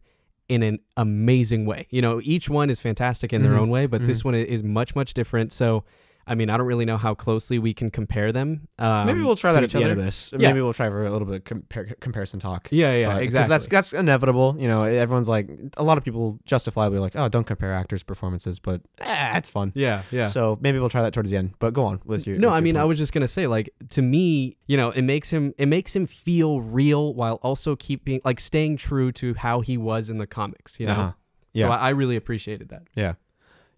[0.49, 1.87] in an amazing way.
[1.89, 3.59] You know, each one is fantastic in their Mhm.
[3.59, 5.51] own way, but this one is much much different.
[5.51, 5.83] So,
[6.25, 8.67] I mean, I don't really know how closely we can compare them.
[8.79, 10.31] Um, Maybe we'll try that at the end of this.
[10.31, 10.47] Yeah.
[10.49, 12.69] Maybe we'll try for a little bit compar- comparison talk.
[12.71, 13.49] Yeah, yeah, But- exactly.
[13.49, 14.55] That's that's inevitable.
[14.57, 18.59] You know, everyone's like a lot of people justifiably like, oh, don't compare actors' performances,
[18.59, 19.73] but eh, it's fun.
[19.75, 20.25] yeah, yeah.
[20.27, 21.55] So maybe we'll try that towards the end.
[21.59, 22.37] But go on with your.
[22.37, 24.91] no, with I your mean, I was just gonna say, like, to me, you know,
[24.91, 29.33] it makes him it makes him feel real while also keeping like staying true to
[29.33, 30.79] how he was in the comics.
[30.79, 31.11] You know, Uh-huh.
[31.11, 31.17] so
[31.53, 31.69] Yeah.
[31.69, 32.83] I, I really appreciated that.
[32.95, 33.15] Yeah.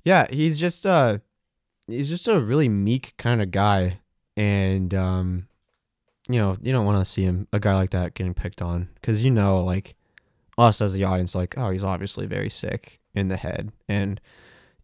[0.04, 1.18] Yeah, he's just uh
[1.88, 4.00] he's just a really meek kind of guy
[4.38, 5.48] and um
[6.28, 8.90] you know, you don't want to see him a guy like that getting picked on
[9.04, 9.96] cuz you know like
[10.58, 14.20] us as the audience like, oh, he's obviously very sick in the head and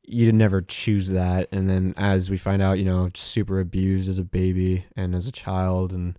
[0.04, 4.20] you'd never choose that and then as we find out, you know, super abused as
[4.20, 6.18] a baby and as a child and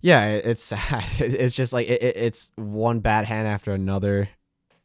[0.00, 1.04] yeah, it, it's sad.
[1.18, 4.28] It's just like it, it's one bad hand after another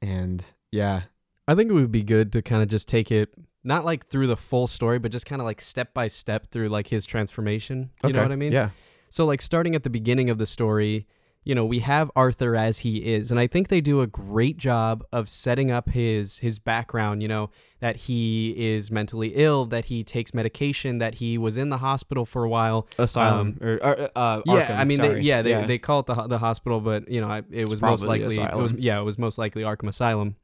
[0.02, 1.04] and yeah,
[1.49, 3.33] I think it would be good to kind of just take it
[3.63, 6.69] not like through the full story, but just kind of like step by step through
[6.69, 7.89] like his transformation.
[8.05, 8.51] You know what I mean?
[8.51, 8.69] Yeah.
[9.09, 11.07] So like starting at the beginning of the story,
[11.43, 14.57] you know, we have Arthur as he is, and I think they do a great
[14.57, 19.85] job of setting up his his background, you know, that he is mentally ill, that
[19.85, 22.88] he takes medication, that he was in the hospital for a while.
[22.99, 26.27] asylum or, or uh, yeah, Arkham, I mean, they, yeah, they, they call it the
[26.27, 29.17] the hospital, but you know, I, it was most likely it was, yeah, it was
[29.17, 30.35] most likely Arkham Asylum.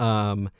[0.00, 0.50] Um,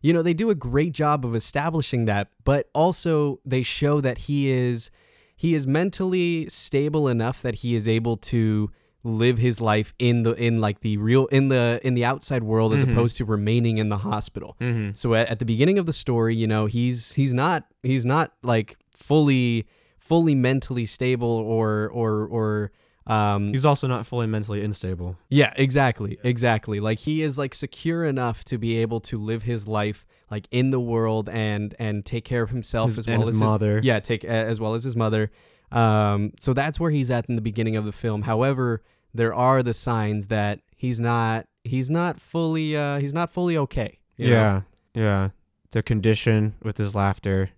[0.00, 4.18] you know, they do a great job of establishing that, but also they show that
[4.18, 4.90] he is
[5.36, 8.70] he is mentally stable enough that he is able to
[9.02, 12.72] live his life in the in like the real in the in the outside world
[12.72, 12.92] as Mhm.
[12.92, 14.56] opposed to remaining in the hospital.
[14.60, 14.90] mm-hmm.
[14.94, 18.32] So at, at the beginning of the story, you know, he's he's not he's not
[18.42, 19.66] like fully
[19.98, 22.72] fully mentally stable or or or
[23.06, 26.18] um he's also not fully mentally unstable yeah, exactly.
[26.22, 26.80] Exactly.
[26.80, 30.70] Like he is like secure enough to be able to live his life like in
[30.70, 33.84] the world and and take care of himself his, as well his as mother his,
[33.84, 35.30] yeah, take as well as his mother.
[35.72, 38.22] Um so that's where he's at in the beginning of the film.
[38.22, 43.56] However, there are the signs that he's not he's not fully uh he's not fully
[43.56, 43.98] okay.
[44.16, 44.34] you know?
[44.34, 44.60] yeah
[44.94, 45.28] yeah
[45.72, 47.50] the condition with his laughter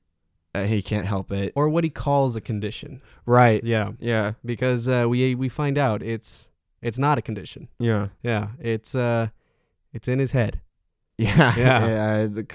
[0.56, 3.00] uh, he can't help it Or what he calls a condition.
[3.26, 3.92] right Yeah.
[3.98, 6.50] yeah because uh, we we find out it's
[6.82, 7.68] it's not a condition.
[7.78, 9.28] yeah Yeah, it's uh
[9.92, 10.60] it's in his head,
[11.18, 11.86] yeah Yeah.
[11.88, 12.46] yeah the,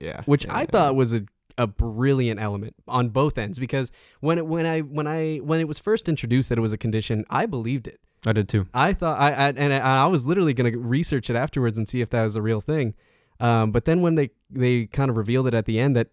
[0.00, 0.66] yeah which yeah, I yeah.
[0.66, 1.22] thought was a
[1.56, 5.68] a brilliant element on both ends because when it, when I when I when it
[5.68, 8.00] was first introduced that it was a condition, I believed it.
[8.26, 11.30] I did too I thought I, I and I, I was literally going to research
[11.30, 12.94] it afterwards and see if that was a real thing.
[13.38, 16.08] Um, but then when they they kind of revealed it at the end that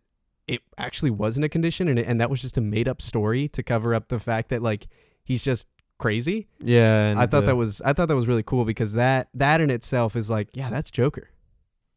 [0.52, 3.48] it actually wasn't a condition and it, and that was just a made up story
[3.50, 4.88] to cover up the fact that like
[5.24, 6.48] he's just crazy.
[6.60, 9.62] yeah I thought the- that was I thought that was really cool because that that
[9.62, 11.30] in itself is like yeah that's Joker,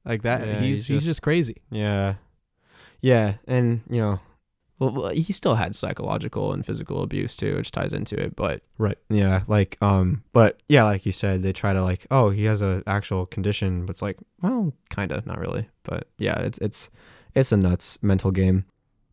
[0.05, 1.57] like that Yeah, he's he's he's just, just- crazy.
[1.71, 2.15] yeah
[3.01, 4.21] yeah and you know
[4.81, 8.99] well, he still had psychological and physical abuse too which ties into it but Right.
[9.09, 12.61] Yeah, like um but yeah, like you said, they try to like, oh, he has
[12.61, 15.69] a actual condition, but it's like, well, kind of, not really.
[15.85, 16.91] But yeah, it's it's
[17.35, 18.65] it's a nuts mental game.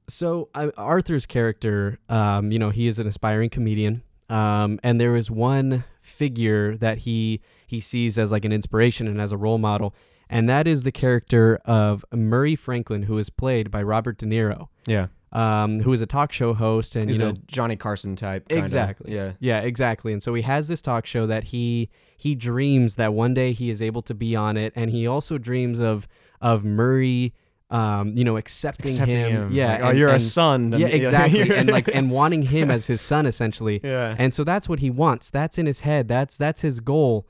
[0.10, 5.16] So uh, Arthur's character, um, you know, he is an aspiring comedian, um, and there
[5.16, 9.58] is one figure that he he sees as like an inspiration and as a role
[9.58, 9.94] model,
[10.30, 14.68] and that is the character of Murray Franklin, who is played by Robert De Niro,
[14.86, 15.08] Yeah.
[15.32, 18.50] um, who is a talk show host, and He's you know, a Johnny Carson type.
[18.50, 18.64] kinda.
[18.64, 19.14] Exactly.
[19.14, 19.34] Yeah.
[19.40, 20.12] Yeah, exactly.
[20.12, 23.70] And so he has this talk show that he he dreams that one day he
[23.70, 26.08] is able to be on it, and he also dreams of
[26.42, 27.34] of Murray,
[27.72, 29.32] um, you know, accepting, Accepting him.
[29.48, 29.52] him.
[29.52, 30.74] Yeah, Like, oh, and- you're a and- son.
[30.78, 31.50] Yeah, exactly.
[31.56, 33.80] and like and wanting him as his son essentially.
[33.84, 34.16] yeah.
[34.18, 35.30] And so that's what he wants.
[35.30, 36.08] That's in his head.
[36.08, 37.28] That's that's his goal.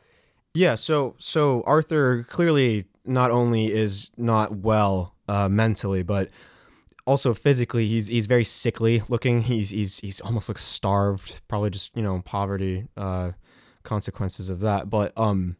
[0.54, 6.30] Yeah, so so Arthur clearly not only is not well uh, mentally, but
[7.06, 9.44] also physically he's he's very sickly looking.
[9.44, 13.32] He's he's he's almost looks starved, probably just, you know, poverty uh
[13.84, 14.90] consequences of that.
[14.90, 15.56] But um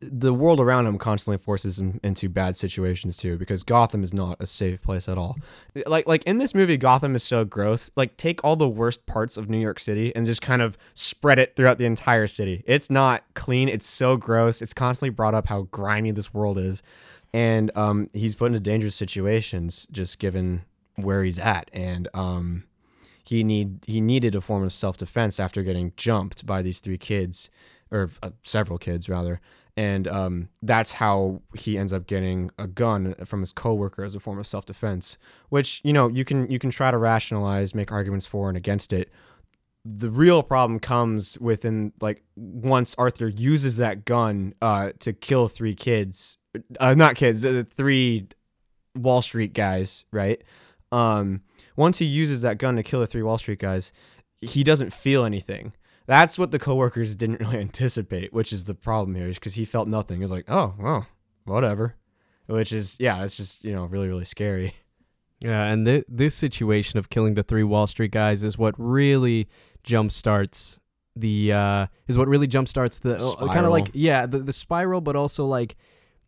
[0.00, 4.36] the world around him constantly forces him into bad situations too because Gotham is not
[4.40, 5.36] a safe place at all.
[5.86, 7.90] Like like in this movie Gotham is so gross.
[7.96, 11.38] Like take all the worst parts of New York City and just kind of spread
[11.38, 12.64] it throughout the entire city.
[12.66, 14.60] It's not clean, it's so gross.
[14.60, 16.82] It's constantly brought up how grimy this world is.
[17.32, 20.64] And um he's put into dangerous situations just given
[20.96, 22.64] where he's at and um
[23.26, 26.96] he need he needed a form of self defense after getting jumped by these three
[26.96, 27.50] kids,
[27.90, 29.40] or uh, several kids rather,
[29.76, 34.20] and um, that's how he ends up getting a gun from his coworker as a
[34.20, 35.18] form of self defense.
[35.50, 38.92] Which you know you can you can try to rationalize, make arguments for and against
[38.92, 39.10] it.
[39.84, 45.74] The real problem comes within like once Arthur uses that gun uh, to kill three
[45.74, 46.38] kids,
[46.80, 48.26] uh, not kids, uh, three
[48.96, 50.42] Wall Street guys, right?
[50.90, 51.42] Um,
[51.76, 53.92] once he uses that gun to kill the three Wall Street guys,
[54.40, 55.74] he doesn't feel anything.
[56.06, 59.64] That's what the coworkers didn't really anticipate, which is the problem here, is because he
[59.64, 60.22] felt nothing.
[60.22, 61.06] It's like, oh, well,
[61.44, 61.96] whatever.
[62.46, 64.74] Which is, yeah, it's just, you know, really, really scary.
[65.40, 69.48] Yeah, and th- this situation of killing the three Wall Street guys is what really
[69.84, 70.78] jumpstarts
[71.14, 73.16] the uh is what really jumpstarts the
[73.46, 75.76] kind of like yeah the, the spiral but also like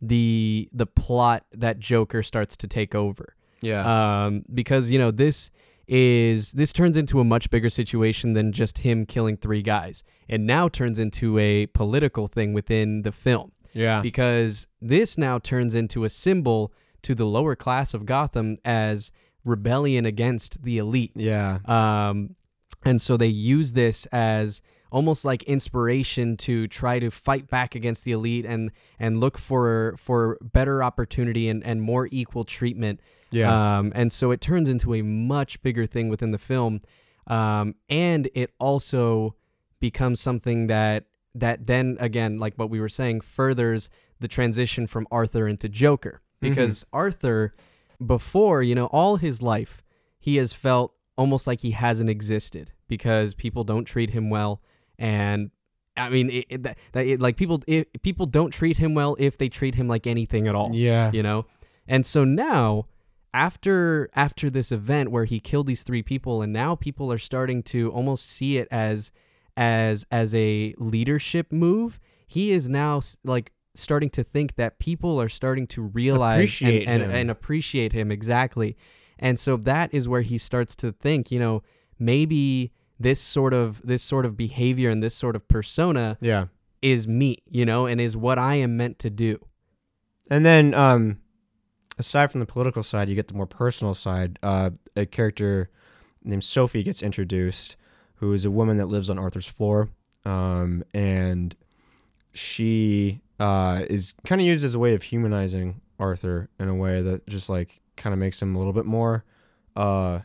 [0.01, 4.25] the the plot that Joker starts to take over Yeah.
[4.25, 5.51] um, because you know this
[5.89, 10.03] is this turns into a much bigger situation than just him killing three guys.
[10.27, 14.01] It now turns into a political thing within the film yeah.
[14.01, 16.71] because this now turns into a symbol
[17.01, 19.11] to the lower class of Gotham as
[19.43, 21.13] rebellion against the elite.
[21.15, 21.57] yeah.
[21.65, 22.35] Um,
[22.85, 28.05] and so they use this as almost like inspiration to try to fight back against
[28.05, 33.01] the elite and and look for for better opportunity and, and more equal treatment.
[33.31, 33.77] Yeah.
[33.77, 36.81] Um, and so it turns into a much bigger thing within the film.
[37.27, 39.35] Um, and it also
[39.79, 43.89] becomes something that that then again, like what we were saying, furthers
[44.19, 46.21] the transition from Arthur into Joker.
[46.41, 47.53] Because Arthur,
[48.05, 49.83] before, you know, all his life,
[50.19, 54.61] he has felt almost like he hasn't existed because people don't treat him well
[54.97, 55.51] and
[55.97, 59.37] I mean, it, it, that it, like people, it, people don't treat him well if
[59.37, 61.11] they treat him like anything at all yeah.
[61.11, 61.45] you know
[61.89, 62.85] and so now
[63.33, 67.61] after after this event where he killed these three people and now people are starting
[67.63, 69.11] to almost see it as
[69.57, 75.29] as as a leadership move he is now like starting to think that people are
[75.29, 78.75] starting to realize Appreciate and, and, and appreciate him exactly.
[79.17, 81.63] And so that is where he starts to think you know
[81.97, 86.47] maybe this sort of this sort of behavior and this sort of persona Yeah.
[86.81, 89.39] is me you know and is what i am meant to do.
[90.31, 91.19] And then, um,
[91.99, 94.39] aside from the political side, you get the more personal side.
[94.41, 95.69] Uh, a character
[96.23, 97.75] named Sophie gets introduced,
[98.15, 99.89] who is a woman that lives on Arthur's floor,
[100.25, 101.55] um, and
[102.33, 107.01] she uh, is kind of used as a way of humanizing Arthur in a way
[107.01, 109.25] that just like kind of makes him a little bit more,
[109.75, 110.19] uh,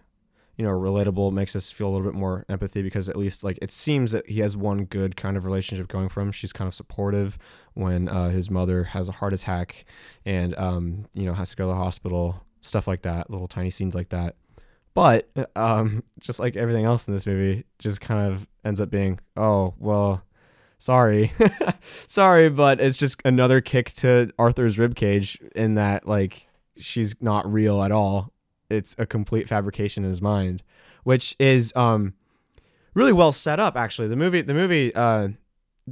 [0.56, 1.32] you know, relatable.
[1.32, 4.28] Makes us feel a little bit more empathy because at least like it seems that
[4.28, 6.30] he has one good kind of relationship going for him.
[6.30, 7.38] She's kind of supportive
[7.74, 9.84] when uh, his mother has a heart attack
[10.24, 13.70] and um, you know has to go to the hospital, stuff like that, little tiny
[13.70, 14.36] scenes like that.
[14.94, 19.18] But um, just like everything else in this movie, just kind of ends up being,
[19.36, 20.22] oh well,
[20.78, 21.32] sorry,
[22.06, 27.82] sorry, but it's just another kick to Arthur's ribcage in that like she's not real
[27.82, 28.32] at all.
[28.70, 30.62] It's a complete fabrication in his mind,
[31.02, 32.14] which is um
[32.94, 34.08] really well set up actually.
[34.08, 35.28] The movie the movie uh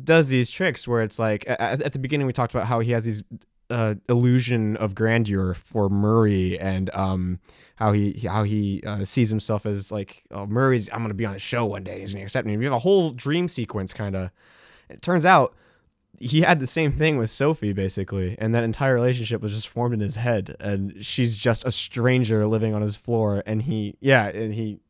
[0.00, 2.92] does these tricks where it's like at, at the beginning we talked about how he
[2.92, 3.22] has these
[3.70, 7.40] uh, illusion of grandeur for Murray and um
[7.76, 11.35] how he how he uh, sees himself as like oh, Murray's I'm gonna be on
[11.35, 12.57] a show one day he's gonna accept me.
[12.57, 14.31] We have a whole dream sequence kind of.
[14.88, 15.55] It turns out
[16.20, 19.94] he had the same thing with Sophie basically, and that entire relationship was just formed
[19.94, 24.28] in his head, and she's just a stranger living on his floor, and he yeah,
[24.28, 24.81] and he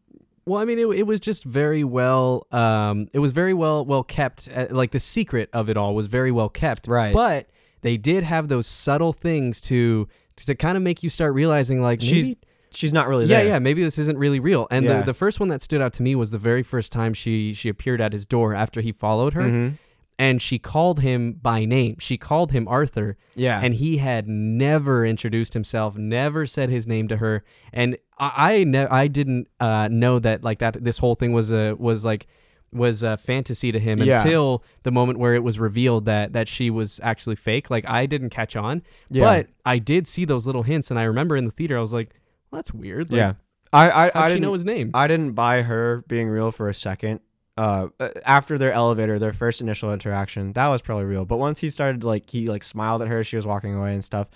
[0.44, 2.46] Well, I mean, it, it was just very well.
[2.50, 4.48] Um, it was very well well kept.
[4.54, 6.88] Uh, like the secret of it all was very well kept.
[6.88, 7.12] Right.
[7.14, 7.48] But
[7.82, 12.00] they did have those subtle things to to kind of make you start realizing, like,
[12.00, 12.38] she's maybe,
[12.72, 13.46] she's not really yeah, there.
[13.46, 14.66] yeah, yeah, maybe this isn't really real.
[14.70, 15.00] And Yeah.
[15.00, 17.52] the, the first one that stood out to me was the very first time she
[17.54, 19.78] she appeared at his door after he followed her, Mhm.
[20.24, 21.96] And she called him by name.
[21.98, 23.60] She called him Arthur, Yeah.
[23.64, 27.34] and he had never introduced himself, never said his name to her,
[27.72, 28.30] and I
[28.60, 32.04] I, ne- I didn't uh, know that like that this whole thing was a was
[32.04, 32.26] like
[32.74, 34.20] was a fantasy to him Yeah.
[34.20, 37.68] until the moment where it was revealed that that she was actually fake.
[37.70, 39.24] Like I didn't catch on, Yeah.
[39.24, 41.92] but I did see those little hints, and I remember in the theater I was
[41.92, 42.10] like,
[42.50, 43.32] well, "That's weird." Like, yeah.
[43.72, 44.90] I I, I didn't know his name?
[44.94, 47.20] I didn't buy her being real for a second.
[47.56, 51.24] Uh, uh, after their elevator, their first initial interaction, that was probably real.
[51.26, 54.02] But once he started, like, he like smiled at her, she was walking away and
[54.04, 54.28] stuff.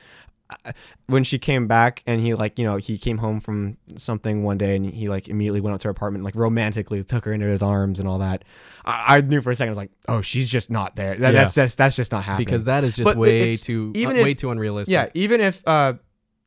[1.07, 4.59] When she came back and he like you know he came home from something one
[4.59, 7.47] day and he like immediately went up to her apartment like romantically took her into
[7.47, 8.45] his arms and all that.
[8.85, 11.17] I, I knew for a second I was like oh she's just not there.
[11.17, 11.41] That, Yeah.
[11.41, 12.45] That's just that's just not happening.
[12.45, 14.93] because that is just But way too even uh, way too unrealistic.
[14.93, 15.95] Yeah, even if uh,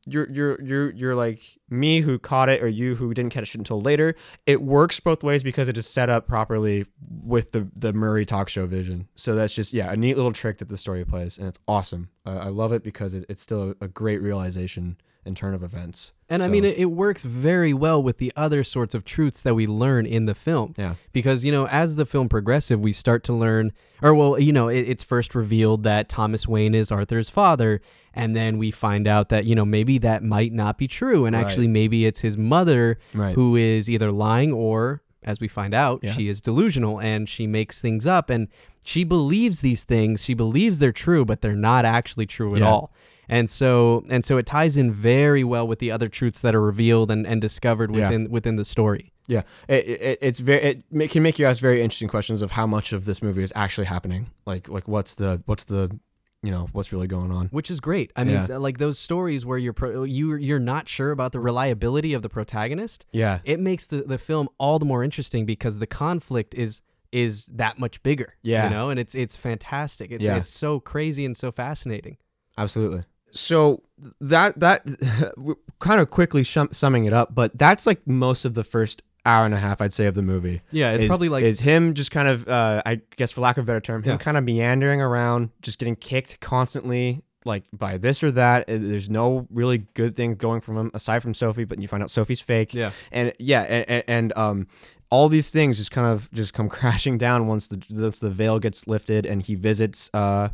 [0.06, 3.58] you're you're you're you're like me who caught it or you who didn't catch it
[3.58, 4.14] until later.
[4.46, 6.86] It works both ways because it is set up properly
[7.22, 9.08] with the the Murray talk show vision.
[9.14, 12.10] So that's just yeah a neat little trick that the story plays, and it's awesome.
[12.26, 15.62] Uh, I love it because it, it's still a, a great realization and turn of
[15.62, 16.12] events.
[16.28, 19.54] And I mean, it, it works very well with the other sorts of truths that
[19.54, 20.74] we learn in the film.
[20.78, 20.94] Yeah.
[21.12, 24.68] Because, you know, as the film progresses, we start to learn, or, well, you know,
[24.68, 27.82] it, it's first revealed that Thomas Wayne is Arthur's father.
[28.14, 31.26] And then we find out that, you know, maybe that might not be true.
[31.26, 31.44] And Right.
[31.44, 33.34] actually, maybe it's his mother Right.
[33.34, 36.12] who is either lying or, as we find out, Yeah.
[36.12, 38.28] she is delusional and she makes things up.
[38.30, 38.48] And
[38.84, 40.24] she believes these things.
[40.24, 42.68] She believes they're true, but they're not actually true at Yeah.
[42.70, 42.92] all.
[43.28, 46.60] And so and so it ties in very well with the other truths that are
[46.60, 48.08] revealed and, and discovered Yeah.
[48.08, 49.12] within within the story.
[49.28, 52.66] Yeah, it, it, it's very it can make you ask very interesting questions of how
[52.66, 54.26] much of this movie is actually happening.
[54.46, 55.96] Like like what's the what's the
[56.42, 57.46] you know what's really going on.
[57.48, 58.12] Which is great.
[58.16, 58.56] I mean, Yeah.
[58.56, 62.28] like those stories where you're pro- you you're not sure about the reliability of the
[62.30, 63.04] protagonist.
[63.12, 66.80] Yeah, It makes the, the film all the more interesting because the conflict is
[67.12, 68.36] is that much bigger.
[68.42, 68.64] Yeah.
[68.64, 70.10] you know, and it's it's fantastic.
[70.12, 70.36] It's Yeah.
[70.36, 72.16] it's so crazy and so fascinating.
[72.56, 73.04] absolutely.
[73.32, 73.82] So
[74.20, 74.84] that that
[75.78, 79.44] kind of quickly shum- summing it up, but that's like most of the first hour
[79.44, 80.62] and a half I'd say of the movie.
[80.70, 83.56] Yeah, it's is, probably like is him just kind of uh, I guess for lack
[83.58, 84.16] of a better term, him Yeah.
[84.18, 88.62] kind of meandering around, just getting kicked constantly like by this or that.
[88.68, 92.02] Uh, There's no really good thing going from him aside from Sophie, but you find
[92.02, 92.74] out Sophie's fake.
[92.74, 92.92] yeah.
[93.12, 94.66] and yeah and, and um
[95.10, 98.58] all these things just kind of just come crashing down once the once the veil
[98.58, 100.48] gets lifted and he visits uh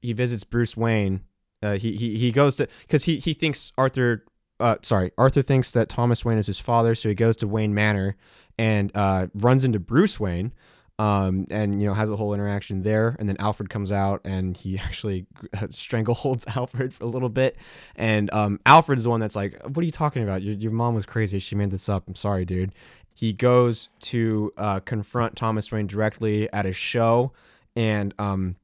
[0.00, 1.22] he visits Bruce Wayne
[1.62, 4.24] uh, he, he he goes to because he he thinks Arthur
[4.62, 7.74] uh sorry Arthur thinks that Thomas Wayne is his father so he goes to Wayne
[7.74, 8.16] Manor
[8.58, 10.52] and uh runs into Bruce Wayne
[10.98, 14.56] um and you know has a whole interaction there and then Alfred comes out and
[14.56, 17.56] he actually strangleholds Alfred for a little bit
[17.96, 20.42] and um, Alfred's the one that's like, "What are you talking about?
[20.42, 21.38] Your, your mom was crazy.
[21.38, 22.04] She made this up.
[22.06, 22.72] I'm sorry, dude."
[23.14, 27.32] He goes to uh, confront Thomas Wayne directly at a show,
[27.76, 28.56] and um,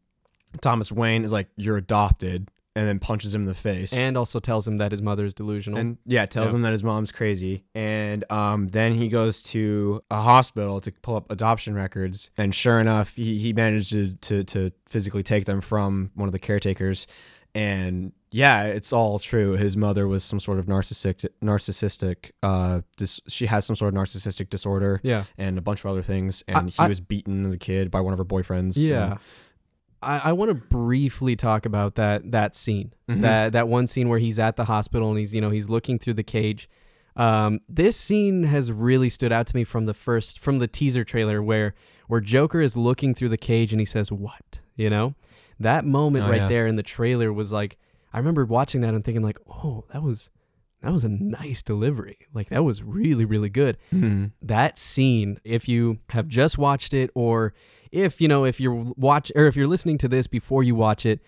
[0.60, 3.92] Thomas Wayne is like, "You're adopted," and then punches him in the face.
[3.92, 5.80] And also tells him that his mother is delusional.
[5.80, 6.56] And yeah, tells Yeah.
[6.56, 7.64] him that his mom's crazy.
[7.74, 12.30] And um, then he goes to a hospital to pull up adoption records.
[12.38, 16.32] And sure enough, he, he managed to, to, to physically take them from one of
[16.32, 17.08] the caretakers.
[17.52, 19.52] And yeah, it's all true.
[19.56, 22.30] His mother was some sort of narcissistic, narcissistic.
[22.44, 25.24] Uh, dis- she has some sort of narcissistic disorder yeah.
[25.36, 26.44] and a bunch of other things.
[26.46, 28.74] And he I- was beaten as a kid by one of her boyfriends.
[28.76, 29.16] Yeah.
[30.02, 32.92] I, I want to briefly talk about that that scene.
[33.08, 33.22] Mhm.
[33.22, 35.98] That that one scene where he's at the hospital and he's, you know, he's looking
[35.98, 36.68] through the cage.
[37.16, 41.04] Um, this scene has really stood out to me from the first from the teaser
[41.04, 41.74] trailer where
[42.06, 44.60] where Joker is looking through the cage and he says, What?
[44.76, 45.14] You know?
[45.58, 46.48] That moment Oh, right yeah.
[46.48, 47.76] there in the trailer was like
[48.12, 50.30] I remember watching that and thinking like, Oh, that was
[50.80, 52.18] that was a nice delivery.
[52.32, 54.30] Like that was really, really good Mhm.
[54.40, 57.52] that scene if you have just watched it or
[57.92, 61.04] if you know if you're watch or if you're listening to this before you watch
[61.06, 61.20] it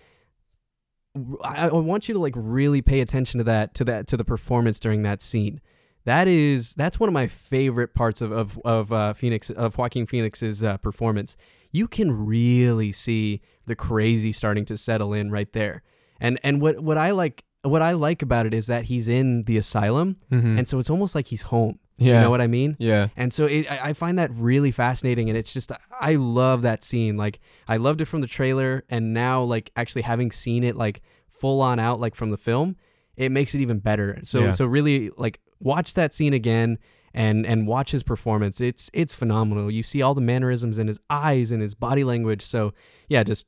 [1.43, 4.23] I, I want you to like really pay attention to that to that to the
[4.23, 5.59] performance during that scene.
[6.05, 10.05] That is that's one of my favorite parts of of, of uh, phoenix of joaquin
[10.05, 11.35] phoenix's uh, performance.
[11.71, 15.83] You can really see the crazy starting to settle in right there.
[16.21, 19.43] And and what what i like what i like about it is that he's in
[19.43, 20.57] the asylum Mhm.
[20.59, 22.15] and so it's almost like he's home yeah.
[22.15, 23.07] you know what i mean yeah.
[23.15, 26.83] and so it, I I find that really fascinating, and it's just I love that
[26.83, 27.17] scene.
[27.17, 31.01] Like I loved it from the trailer, and now like actually having seen it like
[31.29, 32.75] full on out like from the film,
[33.17, 34.19] it makes it even better.
[34.23, 34.51] So Yeah.
[34.51, 36.77] so really like watch that scene again
[37.13, 38.61] and and watch his performance.
[38.61, 39.69] It's it's phenomenal.
[39.69, 42.43] You see all the mannerisms in his eyes and his body language.
[42.43, 42.73] So
[43.09, 43.45] yeah, just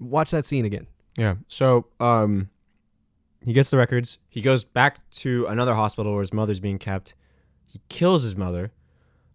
[0.00, 0.86] watch that scene again.
[1.16, 1.34] Yeah.
[1.48, 2.48] So, um,
[3.44, 4.18] he gets the records.
[4.28, 7.14] He goes back to another hospital where his mother's being kept.
[7.72, 8.72] He kills his mother.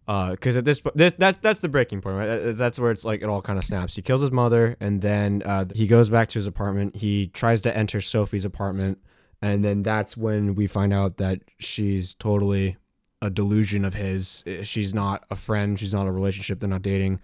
[0.07, 2.55] Uh, because at this, this that's that's the breaking point, right?
[2.55, 3.93] That's where it's like it all kind of snaps.
[3.97, 6.95] He kills his mother, and then uh, he goes back to his apartment.
[6.95, 8.99] He tries to enter Sophie's apartment,
[9.41, 12.77] and then that's when we find out that she's totally
[13.21, 14.45] a delusion of his.
[14.47, 15.77] Uh, She's not a friend.
[15.77, 16.61] She's not a relationship.
[16.61, 17.19] They're not dating.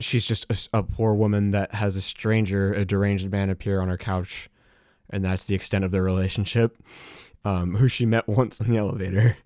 [0.00, 3.98] She's just a poor woman that has a stranger, a deranged man, appear on her
[3.98, 4.48] couch,
[5.10, 6.78] and that's the extent of their relationship.
[7.44, 9.36] Um, who she met once in the elevator,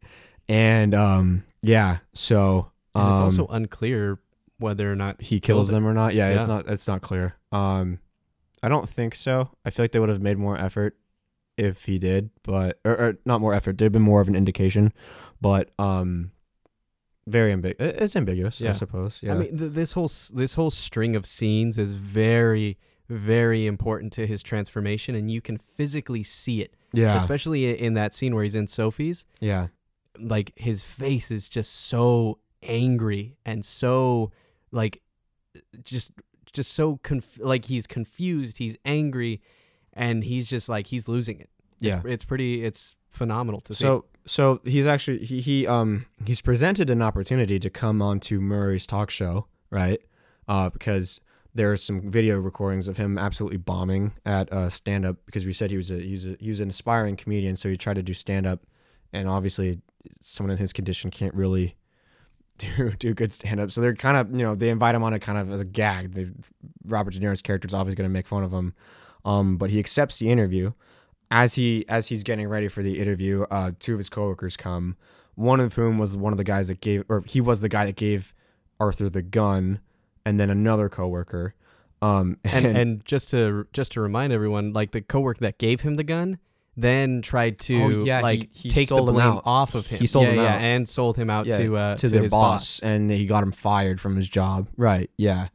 [0.52, 4.18] and um, yeah, so And it's um, also unclear
[4.58, 6.14] whether or not he kills them or not.
[6.14, 7.34] Yeah, it's not it's not clear.
[7.50, 7.98] Um,
[8.62, 9.50] I don't think so.
[9.64, 10.96] I feel like they would have made more effort
[11.56, 13.78] if he did, but or, or not more effort.
[13.78, 14.92] There'd been more of an indication,
[15.40, 16.30] but um,
[17.26, 17.94] very ambiguous.
[18.00, 18.70] It's ambiguous, yeah.
[18.70, 19.18] I suppose.
[19.20, 19.32] Yeah.
[19.32, 22.78] I mean, th- this whole this whole string of scenes is very,
[23.08, 27.16] very important to his transformation, and you can physically see it, Yeah.
[27.16, 29.24] especially in that scene where he's in Sophie's.
[29.40, 29.68] yeah.
[30.22, 34.30] Like his face is just so angry and so
[34.70, 35.02] like
[35.84, 36.12] just
[36.52, 39.40] just so conf- like he's confused, he's angry,
[39.92, 41.50] and he's just like he's losing it.
[41.80, 41.98] Yeah.
[41.98, 42.64] It's, it's pretty.
[42.64, 43.84] It's phenomenal to see.
[43.84, 48.40] So so he's actually he, he um he's presented an opportunity to come on to
[48.40, 50.00] Murray's talk show, right?
[50.48, 51.20] Uh, because
[51.54, 55.52] there are some video recordings of him absolutely bombing at uh, stand up because we
[55.52, 57.94] said he was a he was a, he was an aspiring comedian, so he tried
[57.94, 58.60] to do stand up,
[59.12, 59.80] and obviously
[60.20, 61.76] someone in his condition can't really
[62.58, 63.70] do do good stand up.
[63.70, 65.64] So they're kind of you know they invite him on it kind of as a
[65.64, 66.14] gag.
[66.14, 66.26] They,
[66.86, 68.74] Robert De Niro's character is obviously going to make fun of him,
[69.24, 70.72] um, but he accepts the interview
[71.32, 74.96] as he as he's getting ready for the interview, uh, two of his coworkers come.
[75.34, 77.86] One of whom was one of the guys that gave, or he was the guy
[77.86, 78.34] that gave
[78.78, 79.80] Arthur the gun,
[80.26, 81.54] and then another coworker.
[82.02, 85.96] Um, and and just to just to remind everyone, like the coworker that gave him
[85.96, 86.38] the gun,
[86.76, 89.42] then tried to Oh, yeah, like he take the blame out.
[89.44, 89.98] off of him.
[89.98, 90.60] He sold yeah, him yeah, out.
[90.60, 93.52] and sold him out Yeah, to uh, to, their his boss, and he got him
[93.52, 94.68] fired from his job.
[94.76, 95.10] Right?
[95.16, 95.48] Yeah.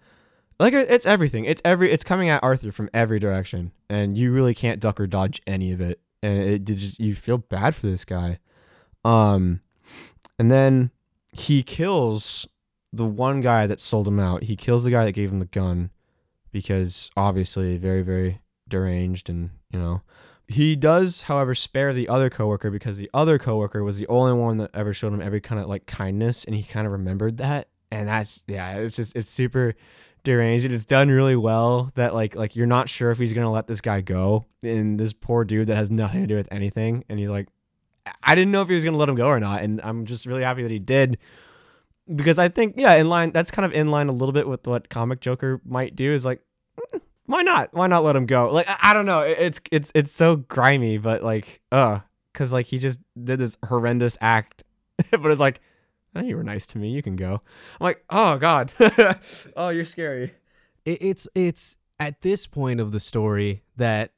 [0.59, 1.45] Like it's everything.
[1.45, 1.91] It's every.
[1.91, 5.71] It's coming at Arthur from every direction, and you really can't duck or dodge any
[5.71, 5.99] of it.
[6.23, 8.39] And it, it just you feel bad for this guy.
[9.05, 9.61] Um,
[10.39, 10.89] and then
[11.31, 12.47] he kills
[12.91, 14.43] the one guy that sold him out.
[14.43, 15.91] He kills the guy that gave him the gun
[16.51, 20.01] because obviously very very deranged and you know
[20.47, 24.57] he does however spare the other coworker because the other coworker was the only one
[24.57, 27.67] that ever showed him every kind of like kindness and he kind of remembered that.
[27.91, 29.73] And that's yeah it's just it's super
[30.23, 33.51] deranged and it's done really well that like like you're not sure if he's gonna
[33.51, 37.05] let this guy go and this poor dude that has nothing to do with anything
[37.07, 37.47] and he's like
[38.23, 40.25] I didn't know if he was gonna let him go or not and I'm just
[40.25, 41.17] really happy that he did
[42.13, 44.67] because I think yeah in line that's kind of in line a little bit with
[44.67, 46.41] what comic Joker might do is like
[46.93, 47.73] "Mm, why not?
[47.73, 48.51] Why not let him go?
[48.51, 49.21] Like I, I don't know.
[49.21, 51.99] It- it's it's it's so grimy but like uh
[52.33, 54.63] because like he just did this horrendous act
[55.11, 55.61] but it's like
[56.15, 56.89] oh, you were nice to me.
[56.89, 57.41] You can go.
[57.79, 58.71] I'm like oh god.
[59.55, 60.33] Oh you're scary.
[60.85, 64.11] It, it's it's at this point of the story that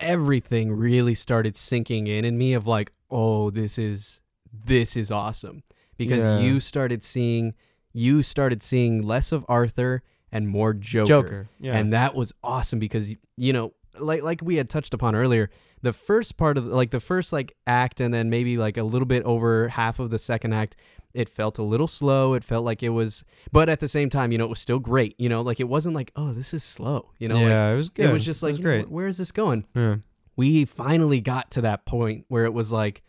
[0.00, 4.20] everything really started sinking in in me of like oh this is
[4.52, 5.62] this is awesome.
[5.96, 6.38] Because Yeah.
[6.38, 7.54] you started seeing
[7.92, 10.02] you started seeing less of Arthur
[10.32, 11.06] and more Joker.
[11.06, 15.14] Joker yeah And that was awesome because you know, like like we had touched upon
[15.14, 15.50] earlier,
[15.82, 19.06] the first part of like the first like act and then maybe like a little
[19.06, 20.76] bit over half of the second act,
[21.14, 22.34] it felt a little slow.
[22.34, 24.78] It felt like it was but at the same time, you know, it was still
[24.78, 25.14] great.
[25.18, 27.10] You know, like it wasn't like, oh, this is slow.
[27.18, 29.06] You know, like, yeah it was good it was just like was know, great where
[29.06, 29.64] is this going?
[29.74, 29.96] yeah
[30.36, 33.02] We finally got to that point where it was like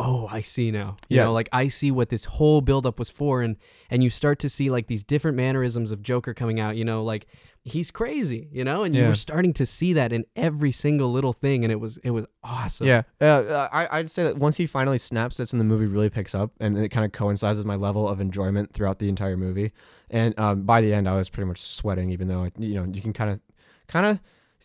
[0.00, 1.24] oh i see now you Yeah.
[1.24, 3.56] know like i see what this whole buildup was for and
[3.90, 7.04] and you start to see like these different mannerisms of joker coming out you know
[7.04, 7.26] like
[7.62, 9.08] he's crazy you know and you Yeah.
[9.08, 12.24] were starting to see that in every single little thing and it was it was
[12.42, 15.64] awesome Yeah, uh, uh, I I'd say that once he finally snaps, that's when the
[15.72, 18.98] movie really picks up, and it kind of coincides with my level of enjoyment throughout
[18.98, 19.72] the entire movie.
[20.08, 23.02] And um, by the end, I was pretty much sweating, even though you know you
[23.02, 23.40] can kind of,
[23.88, 24.20] kind of,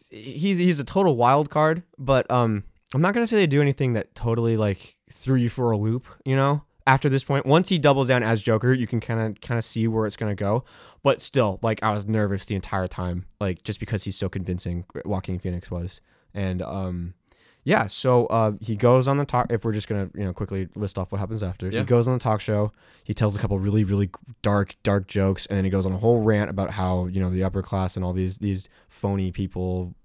[0.09, 2.63] he's he's a total wild card, but um,
[2.93, 6.05] I'm not gonna say they do anything that totally like threw you for a loop,
[6.25, 6.63] you know.
[6.87, 9.65] After this point, once he doubles down as Joker, you can kind of kind of
[9.65, 10.63] see where it's gonna go.
[11.01, 14.85] But still, like I was nervous the entire time, like just because he's so convincing.
[15.03, 15.99] Joaquin Phoenix was,
[16.33, 17.15] and um,
[17.63, 19.47] yeah, so uh, he goes on the talk.
[19.51, 21.79] If we're just gonna, you know, quickly list off what happens after, Yeah.
[21.79, 22.71] he goes on the talk show.
[23.03, 24.11] He tells a couple really, really
[24.43, 27.31] dark, dark jokes, and then he goes on a whole rant about how you know
[27.31, 29.95] the upper class and all these these phony people,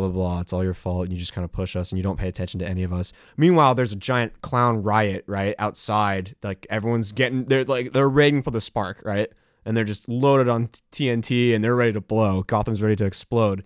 [0.00, 0.40] blah blah blah.
[0.40, 2.28] It's all your fault, and you just kind of push us, and you don't pay
[2.28, 3.12] attention to any of us.
[3.36, 6.36] Meanwhile, there's a giant clown riot right outside.
[6.42, 9.30] Like everyone's getting, they're like they're waiting for the spark, right?
[9.64, 12.42] And they're just loaded on TNT, and they're ready to blow.
[12.42, 13.64] Gotham's ready to explode,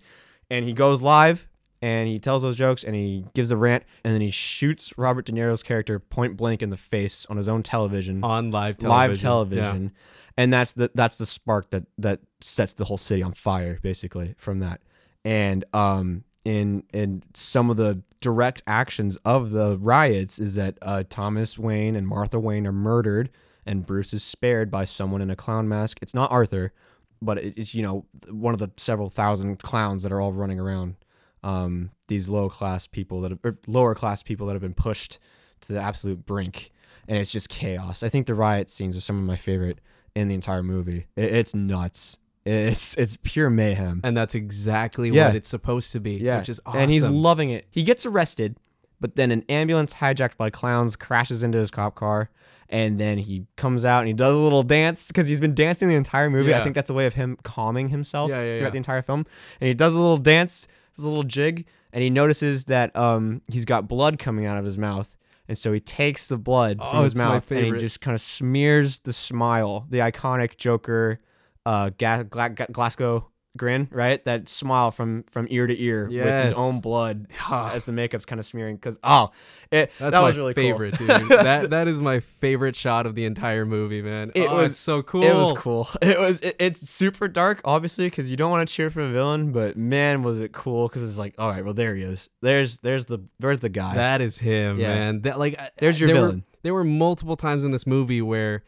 [0.49, 1.47] and he goes live
[1.83, 5.25] and he tells those jokes and he gives a rant and then he shoots Robert
[5.25, 8.89] De Niro's character point blank in the face on his own television, on live television
[8.89, 9.91] live television,
[10.37, 14.35] and that's the that's the spark that that sets the whole city on fire basically
[14.37, 14.81] from that.
[15.23, 21.03] And um in in some of the direct actions of the riots is that uh,
[21.09, 23.31] Thomas Wayne and Martha Wayne are murdered
[23.65, 25.99] and Bruce is spared by someone in a clown mask.
[26.01, 26.73] It's not Arthur,
[27.21, 30.95] but it's you know one of the several thousand clowns that are all running around
[31.43, 35.19] um, these low class people that have, lower class people that have been pushed
[35.61, 36.71] to the absolute brink,
[37.07, 38.03] and it's just chaos.
[38.03, 39.79] I think the riot scenes are some of my favorite
[40.15, 41.07] in the entire movie.
[41.15, 42.17] It, it's nuts.
[42.45, 44.01] It's it's pure mayhem.
[44.03, 45.27] and that's exactly Yeah.
[45.27, 47.67] what it's supposed to be Yeah, which is awesome and he's loving it.
[47.69, 48.57] He gets arrested,
[48.99, 52.29] but then an ambulance hijacked by clowns crashes into his cop car,
[52.67, 55.87] and then he comes out and he does a little dance because he's been dancing
[55.87, 56.53] the entire movie.
[56.53, 56.63] I Yeah.
[56.63, 58.71] think that's a way of him calming himself Yeah, yeah, throughout yeah.
[58.71, 59.25] the entire film.
[59.59, 63.41] And he does a little dance, does a little jig, and he notices that um
[63.51, 65.15] he's got blood coming out of his mouth.
[65.47, 67.79] And so he takes the blood Oh, from his it's my mouth and he favorite.
[67.81, 71.19] just kind of smears the smile, the iconic Joker
[71.65, 74.23] uh Ga- Gla- Gla- Glasgow grin, right?
[74.23, 78.23] That smile from from ear to ear with his own blood Ah, as the makeup's
[78.23, 79.31] kind of smearing cuz oh,
[79.71, 80.63] it That's that my was really cool.
[80.63, 81.09] favorite, dude.
[81.29, 84.31] that that is my favorite shot of the entire movie, man.
[84.35, 85.23] It Oh, was- so cool.
[85.23, 85.89] It was cool.
[86.01, 86.39] It was.
[86.39, 89.51] It, it's super dark, obviously, because you don't want to cheer for a villain.
[89.51, 90.87] But man, was it cool?
[90.87, 92.29] Because it's like, all right, well, there he is.
[92.41, 93.95] There's, there's the, there's the guy.
[93.95, 94.87] That is him, Yeah.
[94.95, 95.21] man.
[95.23, 96.35] That like there's your there villain.
[96.37, 98.63] Were, there were multiple times in this movie where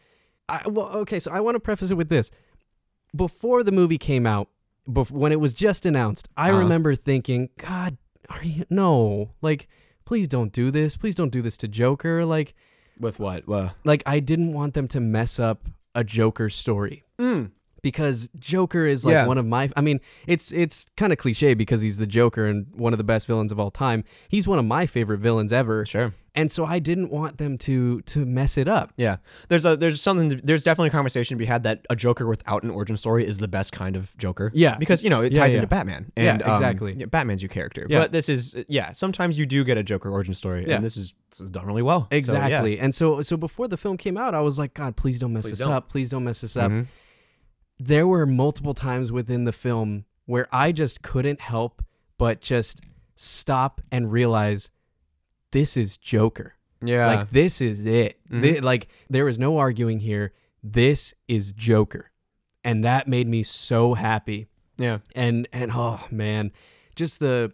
[0.50, 2.30] I well, okay, so I want to preface it with this.
[3.16, 4.50] Before the movie came out,
[4.88, 6.60] bef- when it was just announced, I Uh-huh.
[6.60, 7.98] remember thinking, God,
[8.30, 9.68] are you no, like
[10.06, 10.98] please don't do this.
[10.98, 12.26] Please don't do this to Joker.
[12.26, 12.54] Like
[13.00, 13.48] With what?
[13.48, 17.04] Well, like I didn't want them to mess up a Joker story.
[17.20, 17.52] mm,
[17.84, 19.28] because Joker is like Yeah.
[19.28, 22.66] one of my I mean it's it's kind of cliche because he's the Joker and
[22.74, 24.04] one of the best villains of all time.
[24.28, 25.86] He's one of my favorite villains ever.
[25.86, 26.16] sure.
[26.36, 28.92] And so I didn't want them to to mess it up.
[28.98, 29.18] Yeah.
[29.50, 30.32] There's a, there's something.
[30.32, 33.24] to- there's definitely a conversation to be had that a Joker without an origin story
[33.24, 34.50] is the best kind of Joker.
[34.56, 34.76] Yeah.
[34.78, 35.58] Because you know it Yeah, ties yeah.
[35.58, 36.12] into Batman.
[36.18, 36.94] Yeah, And, um, exactly.
[36.98, 37.86] yeah, Batman's your character.
[37.88, 38.00] Yeah.
[38.00, 38.94] But this is, yeah.
[38.94, 40.78] Sometimes you do get a Joker origin story, Yeah.
[40.78, 42.02] and this is, this is done really well.
[42.02, 42.18] So, yeah.
[42.18, 42.80] Exactly.
[42.80, 45.44] And so so before the film came out, I was like, God, please don't mess
[45.44, 45.72] Please this don't.
[45.72, 45.88] up.
[45.90, 46.72] Please don't mess this up.
[46.72, 46.88] Mhm.
[47.86, 51.84] There were multiple times within the film where I just couldn't help
[52.18, 52.82] but just
[53.16, 54.70] stop and realize
[55.52, 56.54] this is Joker.
[56.82, 57.08] Yeah.
[57.08, 58.20] Like this is it.
[58.30, 58.42] Mhm.
[58.42, 60.34] Thi- like there is no arguing here.
[60.64, 62.12] This is Joker.
[62.64, 64.48] And that made me so happy.
[64.78, 65.00] yeah.
[65.16, 66.52] And and oh man,
[66.96, 67.52] just the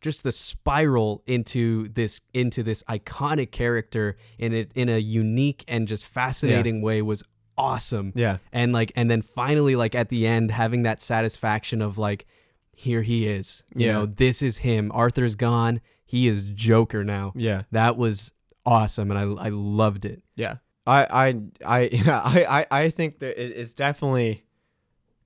[0.00, 5.86] just the spiral into this into this iconic character in it in a unique and
[5.88, 7.22] just fascinating way was
[7.58, 8.12] awesome.
[8.14, 8.38] Yeah.
[8.52, 12.26] And like and then finally like at the end having that satisfaction of like
[12.74, 13.64] here he is.
[13.74, 13.92] You Yeah.
[13.94, 14.90] know, this is him.
[14.94, 15.80] Arthur's gone.
[16.06, 17.62] He is Joker now Yeah.
[17.72, 18.32] that was
[18.64, 20.22] awesome and I I loved it.
[20.36, 20.56] Yeah.
[20.86, 21.34] I I
[21.66, 24.44] I yeah, I I, I think that it's definitely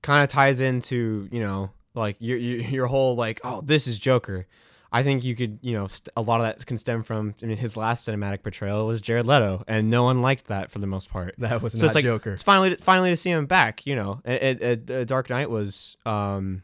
[0.02, 3.98] kind of ties into, you know, like your, your your whole like, oh, this is
[3.98, 4.46] Joker.
[4.94, 7.46] I think you could, you know, st- a lot of that can stem from I
[7.46, 10.86] mean his last cinematic portrayal was Jared Leto and no one liked that for the
[10.86, 11.34] most part.
[11.38, 12.32] That was So not it's like- Joker.
[12.34, 14.20] It's finally finally to see him back, you know.
[14.24, 16.62] It, it, it, Dark Knight was um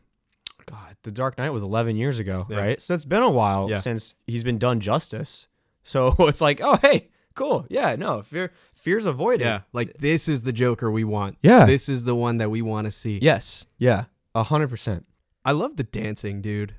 [0.67, 2.59] god, The Dark Knight was 11 years ago, Yeah.
[2.59, 2.83] right?
[2.83, 3.79] So it's been a while Yeah.
[3.79, 5.49] since he's been done justice.
[5.83, 7.67] So it's like, oh, hey, cool.
[7.71, 9.45] Yeah, no, fear fear's avoided.
[9.45, 11.39] Yeah, like this is the Joker we want.
[11.43, 11.65] Yeah.
[11.65, 13.19] This is the one that we want to see.
[13.23, 13.65] Yes.
[13.79, 14.05] Yeah.
[14.35, 15.07] A hundred percent.
[15.47, 16.75] I love the dancing, dude.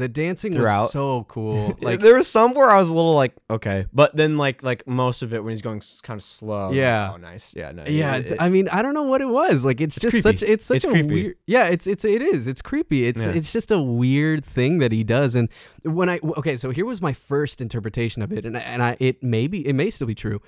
[0.00, 0.82] The dancing Throughout.
[0.82, 1.76] was so cool.
[1.80, 4.86] Like there was some where I was a little like, okay, but then like like
[4.88, 6.68] most of it when he's going kind of slow.
[6.68, 7.12] Was like, Yeah.
[7.14, 7.54] oh, nice.
[7.54, 7.72] Yeah.
[7.72, 7.84] No.
[7.86, 9.64] yeah, it- it's- I mean, I don't know what it was.
[9.64, 10.38] Like it's, It's just creepy.
[10.38, 11.14] such it's such It's a creepy.
[11.14, 12.46] weird Yeah, it's it's it is.
[12.48, 13.06] It's creepy.
[13.06, 13.30] It's Yeah.
[13.30, 15.48] it's just a weird thing that he does and
[15.84, 18.96] when I okay, so here was my first interpretation of it and I- and I
[19.00, 20.40] it maybe it may still be true.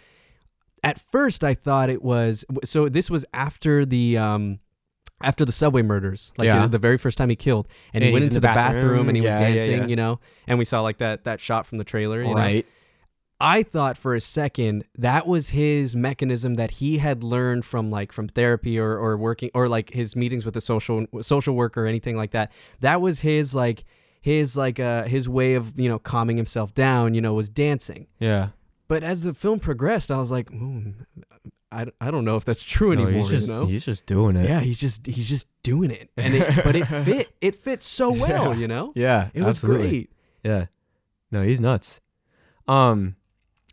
[0.82, 4.59] At first I thought it was so this was after the um
[5.23, 6.62] after the subway murders, like Yeah.
[6.62, 8.55] the, the very first time he killed, and he went he's in into the the
[8.55, 9.09] bathroom, bathroom.
[9.09, 9.87] and he was Yeah, yeah, dancing, yeah.
[9.87, 12.35] you know, and we saw like that that shot from the trailer, you know?
[12.35, 12.66] right.
[13.41, 18.12] I thought for a second that was his mechanism that he had learned from like
[18.12, 21.87] from therapy or, or working or like his meetings with a social social worker or
[21.89, 22.53] anything like that.
[22.81, 23.83] That was his like
[24.20, 27.14] his like uh his way of you know calming himself down.
[27.14, 28.07] You know, was dancing.
[28.20, 28.51] Yeah.
[28.87, 30.91] But as the film progressed, I was like, hmm,
[31.73, 33.23] I, I don't know if that's true No, anymore.
[33.23, 33.66] he's just you know?
[33.66, 34.49] he's just doing it.
[34.49, 38.11] yeah, he's just he's just doing it, and it, but it fit it fit so
[38.11, 38.53] well.
[38.55, 38.61] Yeah.
[38.61, 39.29] You know, Yeah.
[39.35, 39.89] it was absolutely.
[39.89, 40.11] great.
[40.45, 40.66] Yeah.
[41.31, 42.01] No, he's nuts.
[42.68, 43.16] Um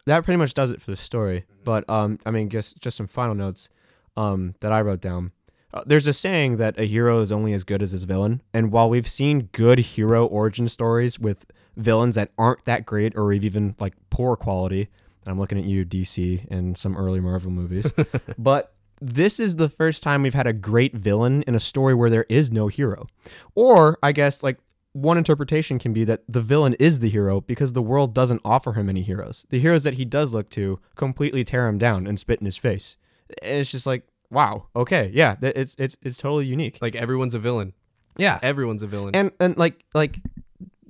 [0.05, 1.45] that pretty much does it for the story.
[1.63, 3.69] But um I mean just just some final notes
[4.17, 5.31] um that I wrote down.
[5.71, 8.71] Uh, there's a saying that a hero is only as good as his villain, and
[8.71, 11.45] while we've seen good hero origin stories with
[11.77, 14.89] villains that aren't that great or even like poor quality,
[15.25, 17.85] and I'm looking at you DC and some early Marvel movies,
[18.37, 22.09] but this is the first time we've had a great villain in a story where
[22.09, 23.07] there is no hero.
[23.55, 24.57] Or I guess like
[24.93, 28.73] one interpretation can be that the villain is the hero because the world doesn't offer
[28.73, 29.45] him any heroes.
[29.49, 32.57] The heroes that he does look to completely tear him down and spit in his
[32.57, 32.97] face.
[33.41, 36.79] And it's just like, wow, okay, yeah, it's it's it's totally unique.
[36.81, 37.73] Like everyone's a villain.
[38.17, 39.15] Yeah, Everyone's a villain.
[39.15, 40.19] and and like like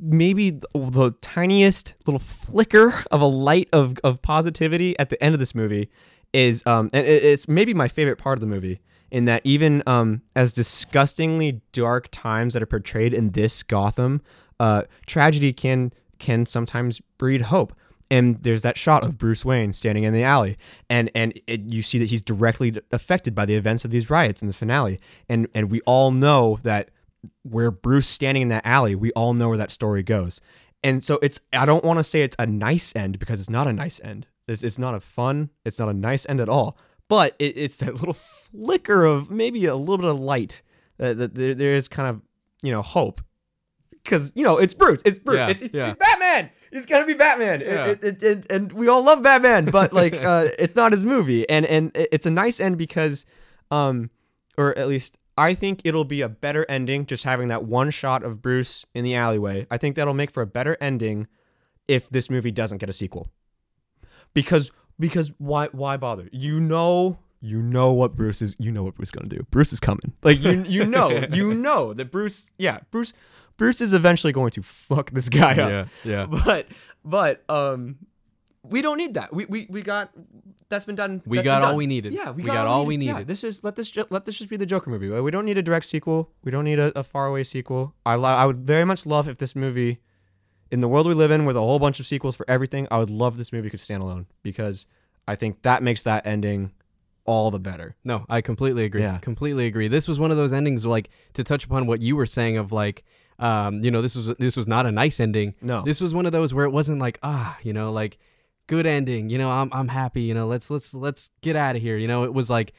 [0.01, 5.39] maybe the, tiniest little flicker of a light of of positivity at the end of
[5.39, 5.89] this movie
[6.33, 8.79] is um and it's maybe my favorite part of the movie
[9.11, 14.21] in that even um as disgustingly dark times that are portrayed in this Gotham
[14.59, 17.73] uh tragedy can can sometimes breed hope.
[18.11, 20.57] And there's that shot of Bruce Wayne standing in the alley,
[20.89, 24.41] and and it, you see that he's directly affected by the events of these riots
[24.41, 26.89] in the finale, and and we all know that
[27.43, 30.39] where Bruce standing in that alley, we all know where that story goes,
[30.83, 33.67] and so it's I don't want to say it's a nice end because it's not
[33.67, 34.27] a nice end.
[34.47, 36.75] It's, it's not a fun, it's not a nice end at all,
[37.07, 40.61] but it, it's that little flicker of maybe a little bit of light
[40.97, 42.21] that, that there, there is kind of
[42.63, 43.21] you know hope
[44.03, 45.85] because you know it's Bruce, it's Bruce, Yeah, it's, yeah.
[45.87, 46.49] he's Batman.
[46.71, 47.85] He's gonna be Batman, Yeah.
[47.87, 51.47] It- it- it- and we all love Batman, but like uh, it's not his movie,
[51.49, 53.25] and and it's a nice end because,
[53.69, 54.09] um,
[54.57, 58.23] or at least I think it'll be a better ending just having that one shot
[58.23, 59.65] of Bruce in the alleyway.
[59.71, 61.27] I think that'll make for a better ending
[61.87, 63.29] if this movie doesn't get a sequel,
[64.33, 64.69] because
[64.99, 66.27] because why why bother?
[66.33, 67.19] You know.
[67.41, 68.57] You know what Bruce is.
[68.59, 69.47] You know what Bruce is gonna do.
[69.49, 70.11] Bruce is coming.
[70.23, 72.51] Like you, you know, you know that Bruce.
[72.57, 73.13] Yeah, Bruce.
[73.55, 76.25] Bruce is eventually going to fuck this guy up yeah, yeah.
[76.45, 76.67] but
[77.03, 77.97] but um
[78.63, 80.11] we don't need that we we, we got
[80.69, 81.77] that's been done We got all done.
[81.77, 82.13] we needed.
[82.13, 83.27] yeah We got all we Yeah, needed.
[83.27, 85.57] this is let this ju- let this just be the joker movie we don't need
[85.57, 88.85] a direct sequel we don't need a, a faraway sequel i lo- i would very
[88.85, 89.99] much love if this movie
[90.71, 92.97] in the world we live in with a whole bunch of sequels for everything i
[92.97, 94.85] would love this movie could stand alone because
[95.27, 96.71] i think that makes that ending
[97.25, 99.01] all the better No, I completely agree.
[99.01, 99.19] Yeah.
[99.19, 99.87] Completely agree.
[99.87, 102.71] This was one of those endings like to touch upon what you were saying of
[102.71, 103.03] like
[103.37, 105.53] um, you know, this was this was not a nice ending.
[105.61, 108.17] no This was one of those where it wasn't like, ah, you know, like
[108.69, 111.81] good ending, you know, I'm I'm happy, you know, let's let's let's get out of
[111.81, 111.97] here.
[111.97, 112.71] You know, it was like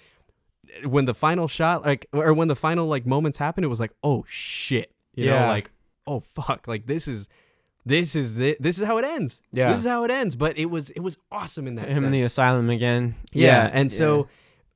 [0.84, 3.92] when the final shot like or when the final like moments happened, it was like,
[4.02, 4.92] oh shit.
[5.14, 5.70] You know, like,
[6.06, 7.28] oh fuck, like this is
[7.84, 9.42] this is the, this is how it ends.
[9.52, 9.70] Yeah.
[9.70, 10.36] This is how it ends.
[10.36, 13.92] But it was it was awesome in that him in the asylum again yeah, and
[13.92, 14.28] so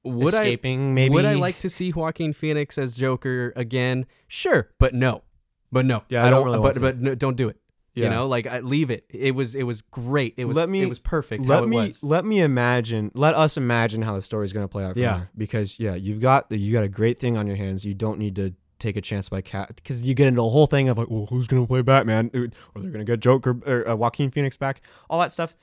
[0.03, 4.07] would I maybe would I like to see Joaquin Phoenix as Joker again?
[4.27, 5.23] Sure, but no,
[5.71, 6.03] but no.
[6.09, 7.57] Yeah, I don't really But but no, don't do it.
[7.95, 8.05] Yeah.
[8.07, 9.05] You know, like I, leave it.
[9.11, 10.35] It was it was great.
[10.37, 11.45] It was Let me- it was perfect.
[11.47, 12.03] let how it me was.
[12.03, 15.17] let me imagine let us imagine how the story's going to play out from Yeah.
[15.19, 18.19] there because yeah you've got you got a great thing on your hands you don't
[18.19, 20.99] need to take a chance by cat because you get into the whole thing of
[20.99, 23.95] like well who's going to play batman or they're going to get joker or uh,
[23.95, 25.55] joaquin phoenix back all that stuff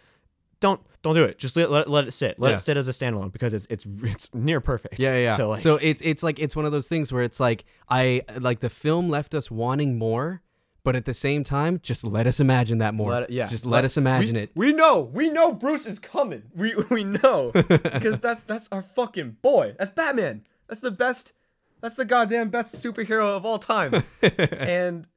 [0.62, 2.56] don't don't do it just let, let, let it sit let Yeah.
[2.56, 5.36] it sit as a standalone because it's it's it's near perfect Yeah, yeah.
[5.36, 8.60] so So, it's it's like it's one of those things where it's like I like
[8.62, 10.42] the film left us wanting more,
[10.84, 13.12] but at the same time, just let us imagine that more.
[13.12, 13.48] Let yeah.
[13.48, 14.52] Just let, us imagine we, it.
[14.56, 16.44] We know, we know Bruce is coming.
[16.56, 19.76] We we know because that's that's our fucking boy.
[19.78, 20.44] That's Batman.
[20.68, 21.34] That's the best.
[21.82, 24.04] That's the goddamn best superhero of all time.
[24.22, 25.08] and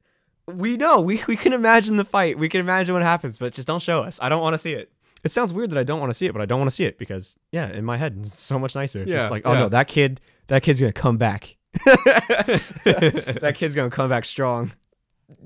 [0.47, 2.37] we know we we can imagine the fight.
[2.37, 4.19] We can imagine what happens, but just don't show us.
[4.21, 4.91] I don't want to see it.
[5.23, 6.75] It sounds weird that I don't want to see it, but I don't want to
[6.75, 8.99] see it because yeah, in my head it's so much nicer.
[8.99, 9.59] Yeah, just like oh yeah.
[9.59, 11.55] no, that kid, that kid's gonna come back.
[11.85, 14.71] that kid's gonna come back strong.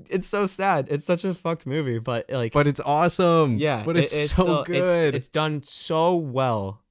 [0.08, 0.88] It's so sad.
[0.90, 3.56] It's such a fucked movie, but like But it's awesome.
[3.58, 5.14] yeah, But it- it's, so still- good.
[5.14, 6.82] It's, it's done so well.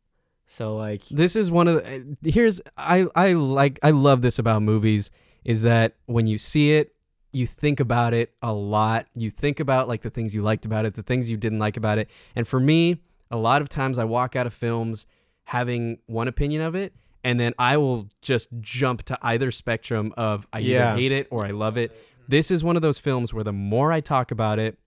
[0.48, 4.64] So like, this is one of the here's I I like I love this about
[4.64, 5.12] movies
[5.46, 6.96] is that when you see it
[7.32, 10.86] you think about it a lot you think about like the things you liked about
[10.86, 14.00] it the things you didn't like about it and for me a lot of times
[14.00, 15.06] I walk out of films
[15.44, 20.48] having one opinion of it and then I will just jump to either spectrum of
[20.52, 20.94] I Yeah.
[20.94, 21.96] either hate it or I love it
[22.30, 24.78] this is one of those films where the more I talk about it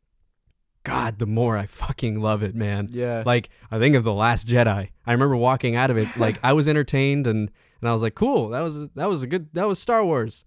[0.85, 4.47] god the more I fucking love it man yeah, like I think of the Last
[4.49, 4.89] Jedi.
[5.07, 8.15] I remember walking out of it like I was entertained and and I was like,
[8.15, 10.45] cool, that was that was a good that was Star Wars.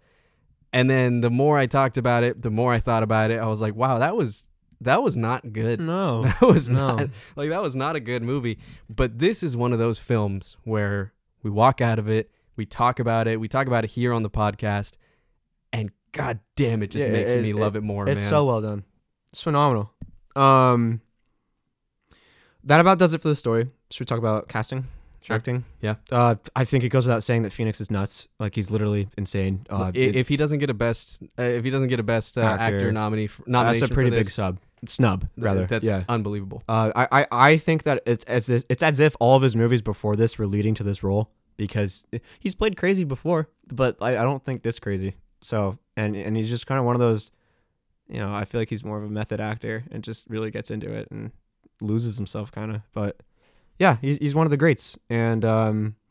[0.74, 3.40] And then the more I talked about it, the more I thought about it.
[3.40, 4.44] I was like, wow, that was
[4.82, 5.80] that was not good.
[5.80, 6.96] no, That was No.
[6.98, 8.58] not like that was not a good movie.
[8.90, 13.00] But this is one of those films where we walk out of it, we talk
[13.00, 14.98] about it, we talk about it here on the podcast,
[16.16, 18.30] god damn it just Yeah, makes it- me it- love it more, it's man.
[18.30, 18.84] so well done.
[19.32, 19.92] It's phenomenal.
[20.36, 21.02] Um,
[22.64, 23.68] that about does it for the story.
[23.92, 24.88] Should we talk about casting,
[25.22, 25.36] Sure.
[25.36, 25.66] acting?
[25.82, 25.96] Yeah.
[26.12, 28.28] Uh, I think it goes without saying that Phoenix is nuts.
[28.40, 29.66] Like he's literally insane.
[29.70, 32.04] Uh, I- it- if he doesn't get a best, uh, if he doesn't get a
[32.04, 32.92] best uh, actor, Actor.
[32.92, 35.66] nominee, for, that's a pretty big sub, snub rather.
[35.68, 36.04] That's yeah.
[36.10, 36.64] unbelievable.
[36.68, 39.56] Uh, I, I, I think that it's as if, it's as if all of his
[39.56, 42.06] movies before this were leading to this role because
[42.40, 45.16] he's played crazy before, but I, I don't think this crazy.
[45.42, 47.32] So and and he's just kind of one of those,
[48.10, 50.70] you know, I feel like he's more of a method actor and just really gets
[50.72, 51.32] into it and
[51.82, 52.82] loses himself kind of.
[52.94, 53.22] But
[53.80, 55.96] yeah, he's he's one of the greats and um.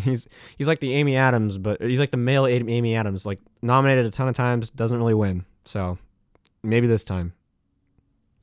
[0.00, 3.40] He's he's like the Amy Adams, but he's like the male Amy Amy Adams, like
[3.60, 5.44] nominated a ton of times, doesn't really win.
[5.64, 5.98] So
[6.62, 7.32] maybe this time.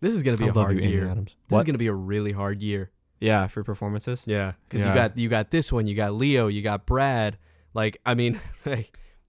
[0.02, 1.10] This is gonna be I a love hard you, Amy year.
[1.10, 1.32] Adams.
[1.32, 1.60] This What?
[1.60, 2.92] is gonna be a really hard year.
[3.22, 4.24] Yeah, for performances.
[4.26, 4.90] Yeah, because Yeah.
[4.90, 7.38] you got you got this one, you got Leo, you got Brad.
[7.74, 8.42] Like, I mean,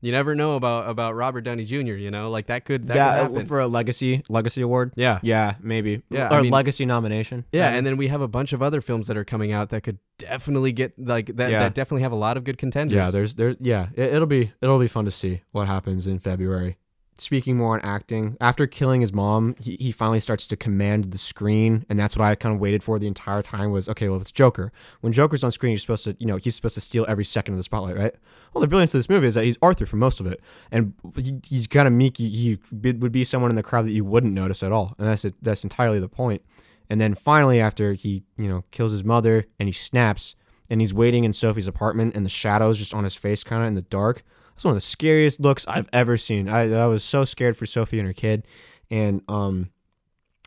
[0.00, 1.94] You never know about about Robert Downey Jr.
[1.94, 3.46] You know, like that could that yeah, could uh, happen.
[3.46, 4.92] for a legacy legacy award.
[4.96, 5.18] yeah.
[5.22, 6.02] Yeah, maybe.
[6.10, 7.44] Yeah, or I mean- legacy nomination.
[7.52, 9.82] Yeah, and then we have a bunch of other films that are coming out that
[9.82, 11.50] could definitely get like that.
[11.50, 11.60] Yeah.
[11.60, 12.94] That definitely have a lot of good contenders.
[12.96, 16.18] yeah, there's there's yeah, it, it'll be it'll be fun to see what happens in
[16.18, 16.76] February.
[17.20, 21.18] Speaking more on acting, after killing his mom, he, he finally starts to command the
[21.18, 23.72] screen, and that's what I kind of waited for the entire time.
[23.72, 24.70] Was okay, well, it's Joker.
[25.00, 27.54] When Joker's on screen, you're supposed to, you know, he's supposed to steal every second
[27.54, 28.14] of the spotlight, right?
[28.54, 30.40] Well, the brilliance of this movie is that he's Arthur for most of it,
[30.70, 32.18] and he, he's kind of meek.
[32.18, 35.08] He, he would be someone in the crowd that you wouldn't notice at all, and
[35.08, 35.34] that's it.
[35.42, 36.42] That's entirely the point.
[36.88, 40.36] And then finally, after he, you know, kills his mother and he snaps,
[40.70, 43.66] and he's waiting in Sophie's apartment, and the shadows just on his face, kind of
[43.66, 44.22] in the dark.
[44.58, 46.48] That's one of the scariest looks I've ever seen.
[46.48, 48.44] I, I was so scared for Sophie and her kid,
[48.90, 49.70] and um,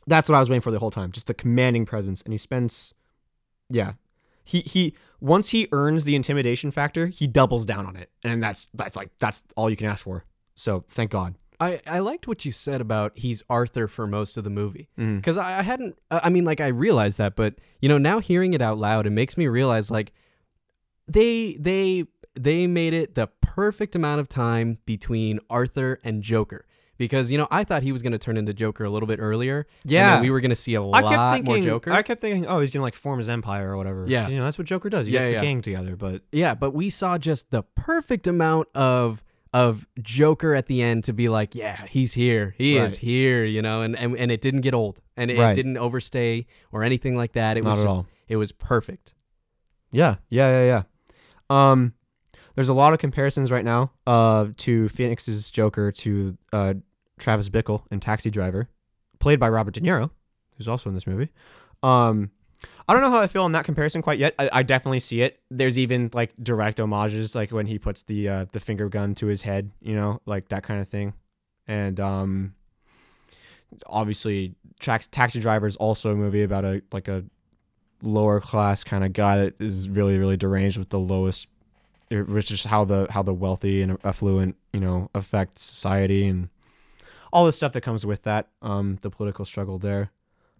[0.05, 1.13] that's what I was waiting for the whole time.
[1.13, 2.93] Just the commanding presence, and he spends,
[3.69, 3.93] yeah,
[4.43, 8.67] he he once he earns the intimidation factor, he doubles down on it, and that's
[8.73, 10.25] that's like that's all you can ask for.
[10.55, 11.35] So thank God.
[11.61, 15.15] I I liked what you said about he's Arthur for most of the movie Mm.
[15.19, 15.97] because I, I hadn't.
[16.11, 19.11] I mean, like I realized that, but you know, now hearing it out loud, it
[19.11, 20.11] makes me realize like
[21.07, 26.65] they they they made it the perfect amount of time between Arthur and Joker.
[26.97, 29.19] Because you know, I thought he was going to turn into Joker a little bit
[29.19, 29.65] earlier.
[29.81, 30.11] and Yeah.
[30.15, 31.91] then we were going to see a I lot thinking, more Joker.
[31.91, 34.05] I kept thinking, oh, he's gonna like form his empire or whatever.
[34.07, 35.07] Yeah, you know that's what Joker does.
[35.07, 35.39] He Yeah, gets yeah.
[35.39, 35.95] the gang together.
[35.95, 39.23] But Yeah, but we saw just the perfect amount of
[39.53, 42.53] of Joker at the end to be like, yeah, he's here.
[42.57, 44.99] He is here, you know, and, and and it didn't get old.
[45.17, 45.55] And it, Right.
[45.55, 47.57] didn't overstay or anything like that.
[47.57, 48.07] It not was at just all.
[48.29, 49.13] it was perfect.
[49.91, 50.83] Yeah, yeah, yeah, yeah.
[51.71, 51.93] Um,
[52.55, 56.73] there's a lot of comparisons right now uh, to Phoenix's Joker to uh,
[57.17, 58.69] Travis Bickle in Taxi Driver,
[59.19, 60.09] played by Robert De Niro,
[60.57, 61.29] who's also in this movie.
[61.83, 62.31] Um,
[62.87, 64.35] I don't know how I feel on that comparison quite yet.
[64.37, 65.39] I, I definitely see it.
[65.49, 69.27] There's even like direct homages, like when he puts the uh, the finger gun to
[69.27, 71.13] his head, you know, like that kind of thing.
[71.67, 72.55] And um,
[73.87, 77.23] obviously, Trax- Taxi Driver is also a movie about a like a
[78.03, 81.47] lower class kind of guy that is really really deranged with the lowest
[82.11, 86.49] which is how the how the wealthy and affluent you know affect society and
[87.33, 90.11] all the stuff that comes with that um the political struggle there.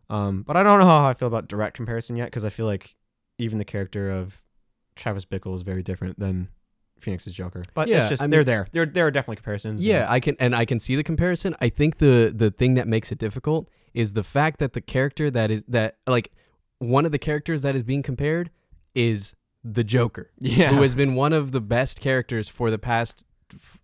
[0.10, 2.66] Um but i don't know how i feel about direct comparison yet because i feel
[2.66, 2.96] like
[3.38, 4.42] even the character of
[4.96, 6.50] travis bickle is very different than
[7.02, 7.64] phoenix's joker.
[7.74, 8.68] But Yeah, it's just I they're there.
[8.72, 11.56] There there are definitely comparisons Yeah, I can and I can see the comparison.
[11.60, 15.30] I think the the thing that makes it difficult is the fact that the character
[15.32, 16.32] that is that like
[16.80, 18.52] one of the characters that is being compared
[18.96, 19.34] is
[19.64, 20.32] the Joker.
[20.40, 20.70] yeah.
[20.70, 23.26] who has been one of the best characters for the past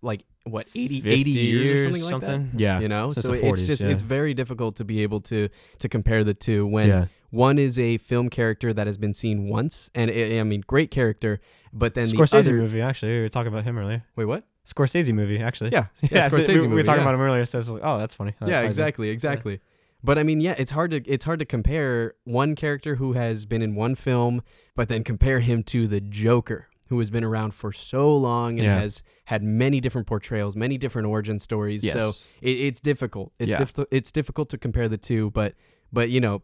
[0.02, 2.60] like what 80, 80 years, or something like that?
[2.60, 2.80] Yeah.
[2.80, 3.10] You know?
[3.10, 3.90] Since so the it's just yeah.
[3.90, 5.48] it's very difficult to be able to
[5.78, 7.06] to compare the two when yeah.
[7.30, 10.90] one is a film character that has been seen once and i i mean great
[10.90, 11.40] character
[11.72, 13.12] but then the Scorsese other movie actually.
[13.12, 14.04] We were talking about him earlier.
[14.16, 14.44] Wait what?
[14.66, 15.70] Scorsese movie actually.
[15.70, 15.86] Yeah.
[16.02, 17.46] Yeah, yeah, Scorsese we, we were talking about him earlier.
[17.46, 18.34] So like, oh, that's funny.
[18.40, 18.68] That yeah ties in.
[18.68, 19.60] exactly exactly.
[20.02, 23.46] But i mean yeah it's hard to it's hard to compare one character who has
[23.46, 24.42] been in one film
[24.78, 28.64] but then compare him to the joker who has been around for so long and
[28.64, 28.78] Yeah.
[28.80, 33.58] has had many different portrayals many different origin stories so it, it's difficult it's Yeah.
[33.58, 35.54] difficult it's difficult to compare the two but
[35.92, 36.42] but you know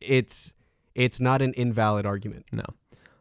[0.00, 0.52] it's
[0.94, 2.64] it's not an invalid argument no.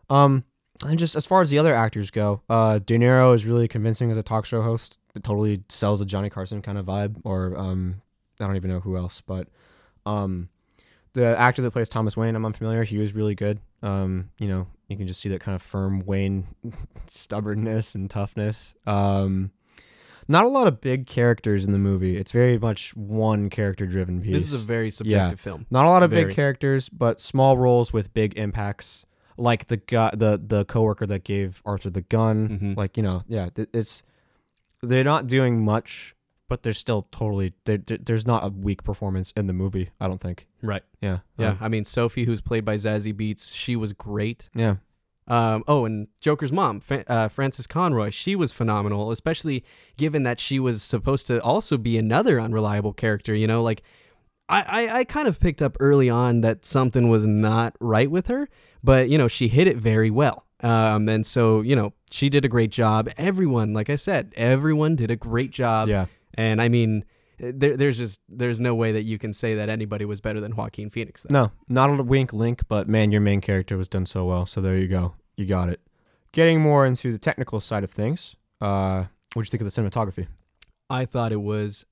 [0.10, 0.44] Um,
[0.86, 4.12] and just as far as the other actors go, uh, De Niro is really convincing
[4.12, 4.98] as a talk show host.
[5.16, 8.02] It totally sells the Johnny Carson kind of vibe, or um,
[8.40, 9.48] I don't even know who else, but
[10.06, 10.50] um,
[11.14, 12.84] the actor that plays Thomas Wayne, I'm unfamiliar.
[12.84, 13.60] He was really good.
[13.84, 16.48] Um, you know, you can just see that kind of firm Wayne
[17.08, 18.74] stubbornness and toughness.
[18.88, 19.52] Um,
[20.28, 22.16] not a lot of big characters in the movie.
[22.18, 24.32] It's very much one character driven piece.
[24.34, 26.26] this is a very subjective film Not a lot of Very.
[26.26, 29.06] big characters, but small roles with big impacts.
[29.36, 32.48] Like the guy, the the coworker that gave Arthur the gun.
[32.50, 32.78] Mhm.
[32.78, 34.04] Like you know, yeah, it's
[34.82, 36.16] they're not doing much,
[36.54, 37.52] but they're still totally.
[37.66, 39.90] There, there's not a weak performance in the movie.
[40.00, 40.46] I don't think.
[40.62, 41.20] right Yeah.
[41.40, 44.76] yeah Um, i mean sophie who's played by Zazie Beetz she was great yeah.
[45.28, 49.64] Um, oh, and Joker's mom, Fa- uh, Frances Conroy, she was phenomenal, especially
[49.98, 53.34] given that she was supposed to also be another unreliable character.
[53.34, 53.82] You know, like
[54.50, 58.28] I, I, I kind of picked up early on that something was not right with
[58.28, 58.48] her,
[58.84, 60.46] but you know, she hit it very well.
[60.62, 63.10] Um, and so you know, she did a great job.
[63.18, 65.88] Everyone, like I said, everyone did a great job.
[65.88, 66.08] yeah.
[66.36, 67.06] And I mean,
[67.40, 70.56] there, there's just there's no way that you can say that anybody was better than
[70.56, 71.24] Joaquin Phoenix.
[71.24, 71.34] Though.
[71.34, 74.46] No, not a wink link, but man, your main character was done so well.
[74.46, 75.16] So there you go.
[75.38, 75.82] You got it.
[76.32, 78.36] Getting more into the technical side of things.
[78.60, 80.28] Uh, what'd you think of the cinematography?
[80.90, 81.86] I thought it was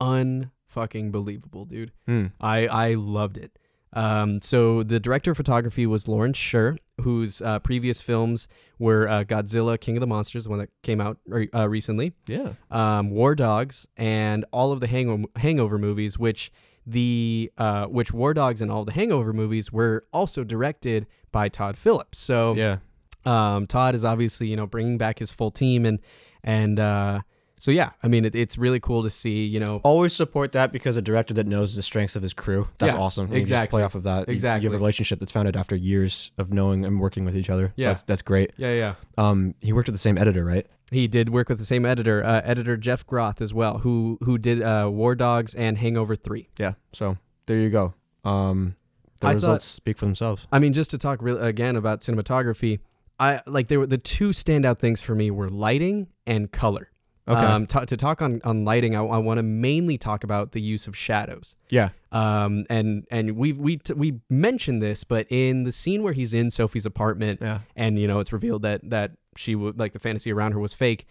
[0.00, 1.92] unfucking believable, dude.
[2.06, 2.26] Hmm.
[2.40, 3.58] I I loved it.
[3.96, 8.46] Um, so the director of photography was Lawrence Sher, whose uh, previous films
[8.78, 12.12] were uh, Godzilla, King of the Monsters, the one that came out re- uh, recently,
[12.26, 12.52] Yeah.
[12.70, 16.52] um, War Dogs, and all of the Hangover, Hangover movies, which
[16.86, 21.76] the uh, which War Dogs and all the Hangover movies were also directed by Todd
[21.76, 22.18] Phillips.
[22.18, 22.76] So Yeah.
[23.24, 25.98] um, Todd is obviously you know bringing back his full team and
[26.44, 27.20] and uh,
[27.58, 30.72] so yeah, I mean it, it's really cool to see you know Always support that
[30.72, 32.68] because a director that knows the strengths of his crew.
[32.78, 33.26] That's Yeah, awesome.
[33.26, 33.70] And you just exactly.
[33.78, 34.28] play off of that.
[34.28, 37.50] You- You, have a relationship that's founded after years of knowing and working with each
[37.50, 37.68] other.
[37.76, 37.88] So Yeah.
[37.88, 38.52] that's that's great.
[38.56, 38.94] yeah yeah.
[39.18, 40.66] Um, he worked with the same editor, right?
[40.92, 44.38] He did work with the same editor, uh, editor Jeff Groth as well, who who
[44.38, 46.48] did uh, War Dogs and Hangover Three.
[46.58, 46.74] Yeah.
[46.92, 47.94] So there you go.
[48.24, 48.76] Um,
[49.20, 50.46] the I results speak for themselves.
[50.52, 52.80] I mean, just to talk real again about cinematography,
[53.18, 56.90] I like there were the two standout things for me were lighting and color.
[57.28, 57.40] Okay.
[57.40, 60.60] Um, to, to talk on on lighting, I, I want to mainly talk about the
[60.60, 61.56] use of shadows.
[61.70, 61.88] yeah.
[62.12, 66.32] Um, and and we we t- we mentioned this, but in the scene where he's
[66.32, 67.60] in Sophie's apartment, Yeah.
[67.74, 70.72] and you know it's revealed that that she would like the fantasy around her was
[70.72, 71.04] fake.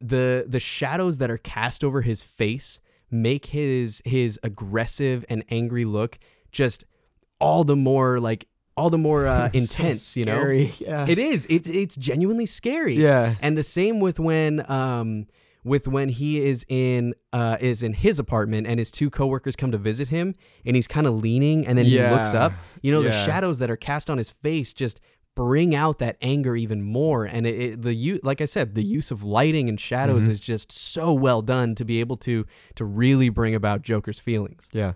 [0.00, 5.84] The the shadows that are cast over his face make his his aggressive and angry
[5.84, 6.18] look
[6.52, 6.84] just
[7.40, 8.46] all the more like
[8.76, 10.16] all the more uh, intense.
[10.16, 10.42] you know.
[10.50, 11.06] Yeah.
[11.08, 11.46] it is.
[11.48, 12.94] It's it's genuinely scary.
[12.96, 13.34] yeah.
[13.40, 15.26] And the same with when um
[15.64, 19.72] with when he is in uh is in his apartment and his two coworkers come
[19.72, 22.44] to visit him and he's kind of leaning and then he looks Yeah.
[22.46, 22.52] up.
[22.82, 25.00] You know, the shadows that are cast on his face just
[25.34, 28.82] bring out that anger even more and it, it the you like I said the
[28.84, 30.30] use of lighting and shadows Mhm.
[30.30, 32.46] is just so well done to be able to
[32.76, 34.68] to really bring about Joker's feelings.
[34.72, 34.92] Yeah.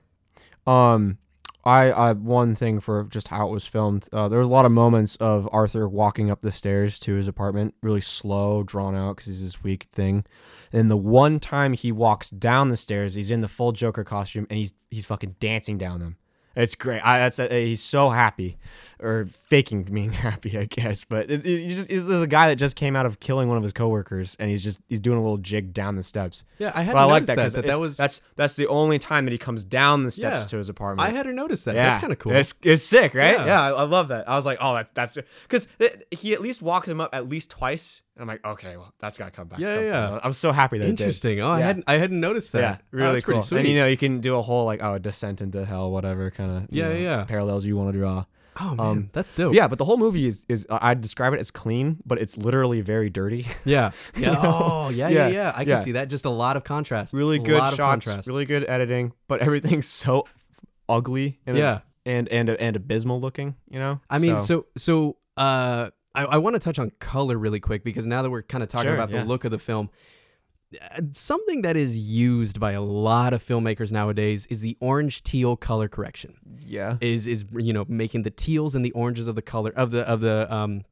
[0.66, 1.18] Um,
[1.64, 4.08] I, I one thing for just how it was filmed.
[4.12, 7.28] Uh, there was a lot of moments of Arthur walking up the stairs to his
[7.28, 10.24] apartment, really slow, drawn out because he's this weak thing.
[10.72, 14.46] And the one time he walks down the stairs, he's in the full Joker costume
[14.48, 16.16] and he's he's fucking dancing down them.
[16.56, 17.00] It's great.
[17.04, 18.58] I, that's uh, he's so happy,
[19.02, 21.04] or faking being happy, I guess.
[21.04, 23.62] But it, it, just he's a guy that just came out of killing one of
[23.62, 26.44] his coworkers, and he's just he's doing a little jig down the steps.
[26.58, 28.98] Yeah, I had I like that that, because that, that was that's that's the only
[28.98, 30.46] time that he comes down the steps Yeah.
[30.46, 31.08] to his apartment.
[31.08, 31.74] I hadn't noticed that.
[31.74, 32.32] yeah, That's kind of cool.
[32.32, 33.34] It's, it's sick, right?
[33.36, 33.46] Yeah.
[33.46, 34.28] Yeah, I, I love that.
[34.28, 35.66] I was like, oh, that's that's because
[36.10, 39.16] he at least walked him up at least twice, and I'm like, okay, well, that's
[39.16, 39.58] gotta come back.
[39.60, 40.20] Yeah, yeah.
[40.22, 41.00] I'm so happy that it did.
[41.00, 41.40] Interesting.
[41.40, 42.60] Oh, I hadn't I hadn't noticed that.
[42.60, 43.58] Yeah, Oh, really that's cool.
[43.58, 46.50] And you know, you can do a whole like oh, descent into hell, whatever kind
[46.64, 47.24] of Yeah, yeah.
[47.24, 48.24] parallels you want to draw.
[48.58, 49.54] Oh man, um, that's dope.
[49.54, 52.36] Yeah, but the whole movie is is uh, I'd describe it as clean, but it's
[52.36, 53.46] literally very dirty.
[53.64, 53.90] Yeah.
[54.16, 54.32] Yeah.
[54.32, 54.40] know?
[54.42, 55.52] Oh, yeah, yeah, Yeah, yeah.
[55.54, 55.78] I can yeah.
[55.80, 56.08] see that.
[56.08, 57.12] Just a lot of contrast.
[57.12, 58.26] really A good shots, contrast.
[58.28, 60.26] really good editing, but everything's so
[60.88, 61.80] ugly and Yeah.
[62.06, 63.54] and and and abysmal looking.
[63.70, 67.60] You know, I mean, so so uh, I, I want to touch on color really
[67.60, 69.90] quick because now that we're kind of talking Sure, about the look of the film,
[71.12, 75.88] something that is used by a lot of filmmakers nowadays is the orange teal color
[75.88, 76.36] correction.
[76.64, 79.90] yeah, Is is you know making the teals and the oranges of the color of
[79.90, 80.82] the of the um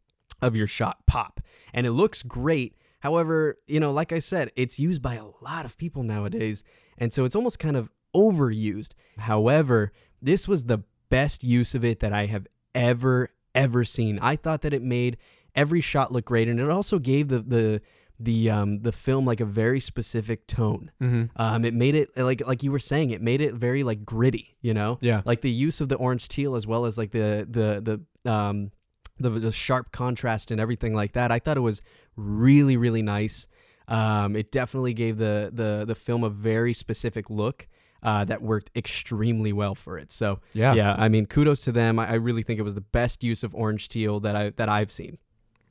[0.40, 1.40] of your shot pop,
[1.72, 2.74] and it looks great.
[3.00, 6.64] However, you know, like I said, it's used by a lot of people nowadays,
[6.96, 8.92] and so it's almost kind of overused.
[9.18, 14.18] However, this was the best use of it that I have ever ever seen.
[14.20, 15.16] I thought that it made
[15.54, 17.80] every shot look great, and it also gave the the
[18.20, 20.90] the um the film like a very specific tone.
[21.00, 21.24] mm-hmm.
[21.36, 24.56] Um, it made it like like you were saying, it made it very like gritty.
[24.60, 27.46] You know, yeah, like the use of the orange teal as well as like the
[27.48, 28.72] the the um
[29.18, 31.30] the, the sharp contrast and everything like that.
[31.30, 31.82] I thought it was
[32.16, 33.46] really really nice.
[33.86, 37.66] Um, it definitely gave the the the film a very specific look.
[38.00, 40.12] Uh, that worked extremely well for it.
[40.12, 41.98] So yeah, yeah, I mean, kudos to them.
[41.98, 44.68] I, I really think it was the best use of orange teal that I that
[44.68, 45.18] I've seen.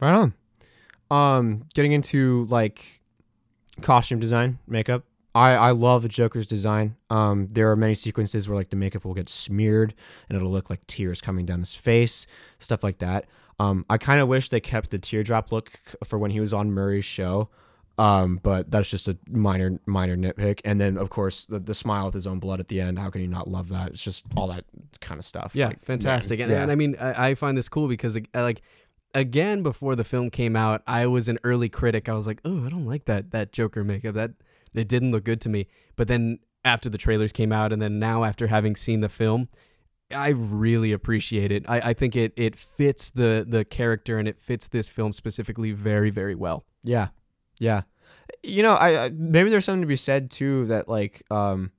[0.02, 0.34] Right on.
[1.10, 3.02] Um, getting into like
[3.82, 5.04] costume design, makeup.
[5.34, 6.96] I I love the Joker's design.
[7.10, 9.94] Um, there are many sequences where like the makeup will get smeared
[10.28, 12.26] and it'll look like tears coming down his face,
[12.60, 13.26] stuff like that.
[13.60, 16.72] Um, I kind of wish they kept the teardrop look for when he was on
[16.72, 17.50] Murray's show.
[18.00, 20.62] Um, but that's just a minor minor nitpick.
[20.64, 23.00] And then of course the, the smile with his own blood at the end.
[23.00, 23.92] How can you not love that?
[23.92, 24.66] It's just all that
[25.02, 25.52] kind of stuff.
[25.56, 26.40] Yeah, Like, fantastic.
[26.40, 26.62] And, yeah.
[26.62, 28.62] and I mean, I, I find this cool because, like,
[29.14, 32.08] again, before the film came out, I was an early critic.
[32.10, 34.16] I was like, oh, I don't like that that Joker makeup.
[34.16, 34.32] That
[34.74, 35.68] it didn't look good to me.
[35.96, 39.50] But then after the trailers came out, and then now after having seen the film,
[40.12, 41.66] I really appreciate it.
[41.68, 45.72] I, I think it it fits the the character and it fits this film specifically
[45.72, 46.66] very very well.
[46.84, 47.10] Yeah,
[47.60, 47.84] yeah.
[48.44, 51.72] You know, I, I maybe there's something to be said too that like um,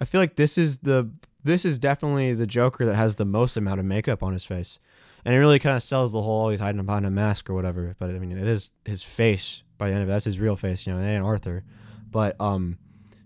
[0.00, 1.10] I feel like this is the
[1.44, 4.78] this is definitely the Joker that has the most amount of makeup on his face,
[5.24, 7.94] and it really kind of sells the whole he's hiding behind a mask or whatever.
[7.98, 10.12] But I mean, it is his face by the end of it.
[10.12, 10.98] That's his real face, you know.
[10.98, 11.64] and Arthur,
[12.10, 12.78] but um,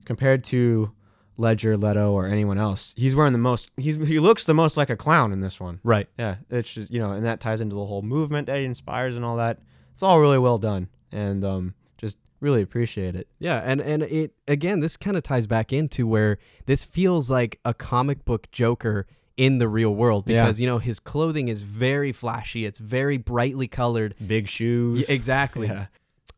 [0.04, 0.92] compared to
[1.38, 2.94] Ledger, Leto, or anyone else.
[2.96, 3.70] He's wearing the most.
[3.76, 5.80] He's he looks the most like a clown in this one.
[5.82, 6.08] Right.
[6.18, 9.16] Yeah, it's just you know, and that ties into the whole movement that he inspires
[9.16, 9.58] and all that.
[9.94, 13.28] It's all really well done, and um, just really appreciate it.
[13.38, 17.60] Yeah, and and it again, this kind of ties back into where this feels like
[17.64, 19.06] a comic book Joker
[19.36, 20.44] in the real world Yeah.
[20.44, 24.14] because you know his clothing is very flashy, it's very brightly colored.
[24.26, 25.00] Big shoes.
[25.08, 25.66] Yeah, exactly.
[25.66, 25.86] Yeah.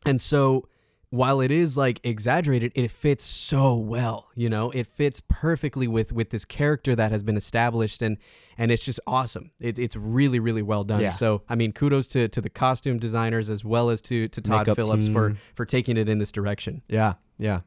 [0.05, 0.67] And so
[1.11, 4.69] while it is like exaggerated, it fits so well, you know?
[4.71, 8.17] It fits perfectly with with this character that has been established and
[8.57, 9.51] and it's just awesome.
[9.59, 10.99] It, it's really really well done.
[11.01, 11.11] Yeah.
[11.11, 14.67] So, I mean, kudos to to the costume designers as well as to to Todd
[14.67, 16.81] Makeup Phillips for for taking it in this direction.
[16.89, 17.61] Yeah, yeah.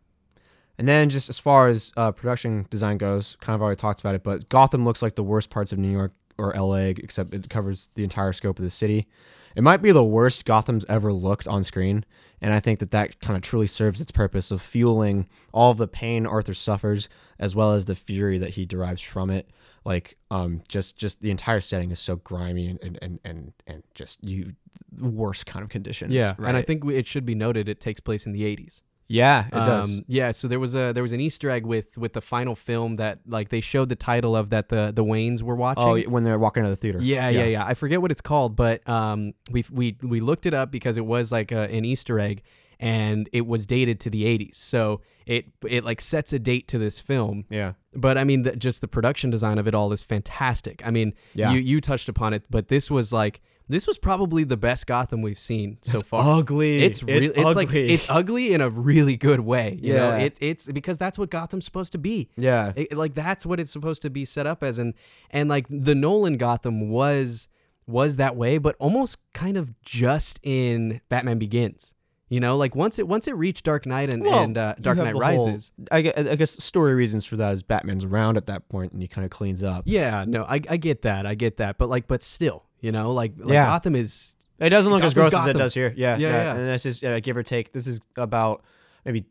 [0.79, 4.15] And then just as far as uh, production design goes, kind of already talked about
[4.15, 7.49] it, but Gotham looks like the worst parts of New York or LA, except it
[7.51, 9.07] covers the entire scope of the city.
[9.55, 12.07] It might be the worst Gotham's ever looked on screen,
[12.41, 15.77] and I think that that kind of truly serves its purpose of fueling all of
[15.77, 17.09] the pain Arthur suffers,
[17.39, 19.51] as well as the fury that he derives from it.
[19.85, 24.25] Like, um, just just the entire setting is so grimy and and and and, just
[24.27, 24.55] you
[24.91, 26.15] the worst kind of conditions.
[26.15, 28.81] Yeah, and I think we- it should be noted it takes place in the 80s.
[29.13, 29.89] Yeah, it does.
[29.99, 32.55] Um, yeah, so there was a there was an Easter egg with with the final
[32.57, 35.85] film that like they showed the title of that the the Waynes were watching.
[35.85, 36.99] Oh, when they're walking out of the theater.
[37.03, 40.55] Yeah, yeah, yeah, I forget what it's called, but um, we we we looked it
[40.55, 42.43] up because it was like a, an Easter egg,
[42.81, 44.55] and it was dated to the '80s.
[44.57, 47.45] So it it like sets a date to this film.
[47.51, 47.75] Yeah.
[47.95, 50.83] But I mean, the, just the production design of it all is fantastic.
[50.87, 51.53] I mean, Yeah.
[51.53, 55.23] you you touched upon it, but this was like this was probably the best Gotham
[55.23, 55.99] we've seen so far.
[56.01, 56.39] It's far.
[56.41, 56.83] ugly.
[56.85, 57.91] It's really it's, like ugly.
[57.93, 59.79] it's ugly in a really good way.
[59.81, 60.19] You know, Yeah.
[60.19, 62.29] it, it's because that's what Gotham's supposed to be.
[62.37, 62.73] yeah.
[62.77, 64.95] It- like that's what it's supposed to be set up as, and
[65.31, 67.49] and like the Nolan Gotham was
[67.87, 71.95] was that way, but almost kind of just in Batman Begins.
[72.33, 74.97] You know, like once it once it reached Dark Knight and, Well, and uh, Dark
[74.97, 75.71] Knight the whole- Rises.
[75.91, 79.03] I guess, I guess story reasons for that is Batman's around at that point and
[79.03, 79.83] he kind of cleans up.
[79.87, 83.13] Yeah, no, I, I get that, I get that, but like, but still, you know,
[83.13, 83.67] like, like Yeah.
[83.67, 85.93] Gotham is It doesn't look as Gotham's gross as it does here.
[85.95, 86.43] Yeah, Yeah, yeah.
[86.45, 86.55] yeah.
[86.55, 87.73] And this is uh, give or take.
[87.73, 88.65] This is about
[89.05, 89.27] maybe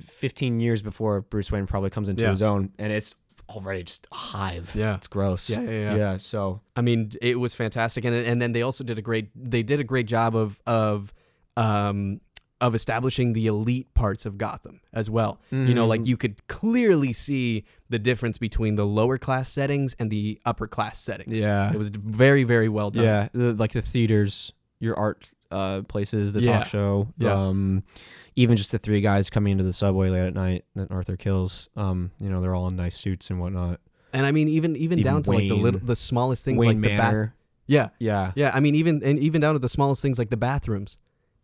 [0.00, 3.16] 15 years before Bruce Wayne probably comes into his own, and it's
[3.48, 4.70] already just a hive.
[4.74, 4.94] Yeah.
[4.94, 5.50] it's gross.
[5.50, 5.96] Yeah, yeah, yeah.
[5.96, 6.18] yeah.
[6.20, 9.64] So I mean, it was fantastic, and and then they also did a great they
[9.64, 11.12] did a great job of of
[11.56, 12.20] um
[12.60, 15.38] of establishing the elite parts of Gotham as well.
[15.50, 16.06] You know, like Mhm.
[16.06, 20.98] you could clearly see the difference between the lower class settings and the upper class
[20.98, 21.38] settings.
[21.38, 23.04] yeah, it was very very well done.
[23.04, 23.28] yeah.
[23.32, 26.58] The, like the theaters, your art uh, places, the Yeah.
[26.58, 27.08] talk show.
[27.18, 27.34] Yeah.
[27.34, 27.84] Um,
[28.34, 31.68] even just the three guys coming into the subway late at night that Arthur kills.
[31.76, 33.80] Um, you know, they're all in nice suits and whatnot.
[34.12, 36.80] and I mean even even, Even down to like the little the smallest things Wayne
[36.80, 37.12] like the bath.
[37.12, 37.34] Manor.
[37.66, 38.32] Yeah, Yeah.
[38.34, 38.50] yeah.
[38.54, 40.96] I mean even and even down to the smallest things like the bathrooms.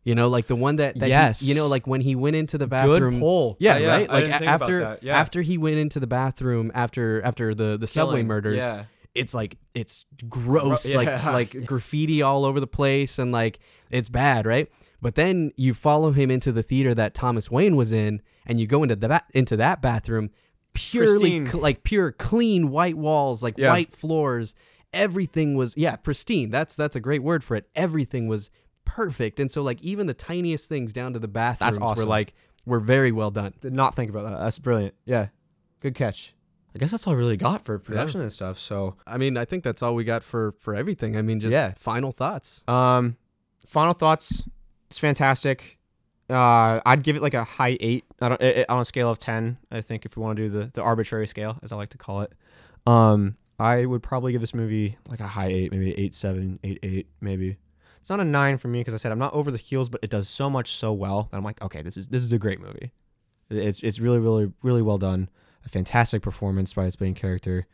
[0.05, 1.43] You know, like the one that, that he- Yes.
[1.43, 3.13] you know, like when he went into the bathroom.
[3.15, 3.57] Good pull.
[3.61, 4.09] Yeah, right.
[4.09, 4.99] Like didn't a- think about after.
[5.03, 5.19] Yeah.
[5.21, 8.27] after he went into the bathroom after after the the subway Killing.
[8.27, 8.85] murders, Yeah.
[9.15, 11.31] it's like it's gross, Gro- like yeah.
[11.31, 14.69] like graffiti all over the place, and like it's bad, right?
[15.01, 18.67] But then you follow him into the theater that Thomas Wayne was in, and you
[18.67, 20.31] go into the ba- into that bathroom,
[20.75, 23.71] purely cl- like pure clean white walls, like Yeah.
[23.71, 24.55] white floors.
[24.93, 26.51] Everything was yeah pristine.
[26.51, 27.69] That's that's a great word for it.
[27.75, 28.51] Everything was
[28.85, 32.35] perfect, and so like even the tiniest things down to the bathrooms were like
[32.67, 33.55] were very well done.
[33.61, 34.39] Did not think about that.
[34.39, 34.95] That's brilliant.
[35.05, 35.29] Yeah.
[35.81, 36.35] Good catch.
[36.75, 38.59] I guess that's all I really got for production and stuff.
[38.59, 41.17] So, I mean, I think that's all we got for for everything.
[41.17, 41.73] I mean, just Yeah.
[41.77, 42.63] final thoughts.
[42.69, 43.17] um,
[43.67, 44.45] final thoughts.
[44.89, 45.79] It's fantastic.
[46.31, 48.05] Uh, I'd give it like a high eight.
[48.21, 49.59] I don't, it, it- on a scale of ten.
[49.71, 51.99] I think if we want to do the the arbitrary scale, as I like to
[51.99, 52.33] call it,
[52.87, 56.79] um, I would probably give this movie like a high eight, maybe eight seven, eight
[56.83, 57.59] eight, maybe.
[58.03, 60.01] It's not a nine for me because I said I'm not over the heels, but
[60.03, 62.39] it does so much so well that I'm like, okay, this is this is a
[62.39, 62.93] great movie.
[63.49, 65.29] It's it's really really really well done.
[65.65, 67.67] A fantastic performance by its main character,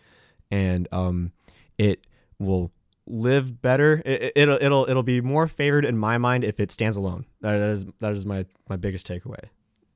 [0.51, 1.33] and um,
[1.79, 2.07] it
[2.39, 2.71] will
[3.07, 4.03] live better.
[4.05, 7.25] It, it- it'll it'll it'll be more favored in my mind if it stands alone.
[7.41, 9.45] That, that is that is my my biggest takeaway.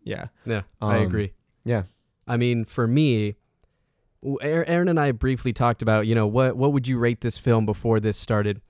[0.02, 0.28] Yeah.
[0.46, 1.32] Yeah, I Um, agree.
[1.64, 1.82] Yeah.
[2.26, 3.36] I mean, for me,
[4.40, 7.36] Aaron Aaron and I briefly talked about, you know, what what would you rate this
[7.38, 8.60] film before this started?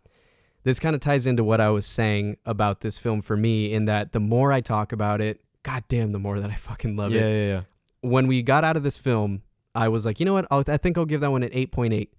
[0.64, 3.86] This kind of ties into what I was saying about this film for me, in
[3.86, 7.22] that the more I talk about it, goddamn, the more that I fucking love yeah,
[7.22, 7.24] it.
[7.24, 7.52] yeah, yeah.
[7.54, 7.62] Yeah.
[8.00, 9.42] When we got out of this film,
[9.74, 10.46] I was like, you know what?
[10.50, 12.12] I'll, I think I'll give that one an eight point eight.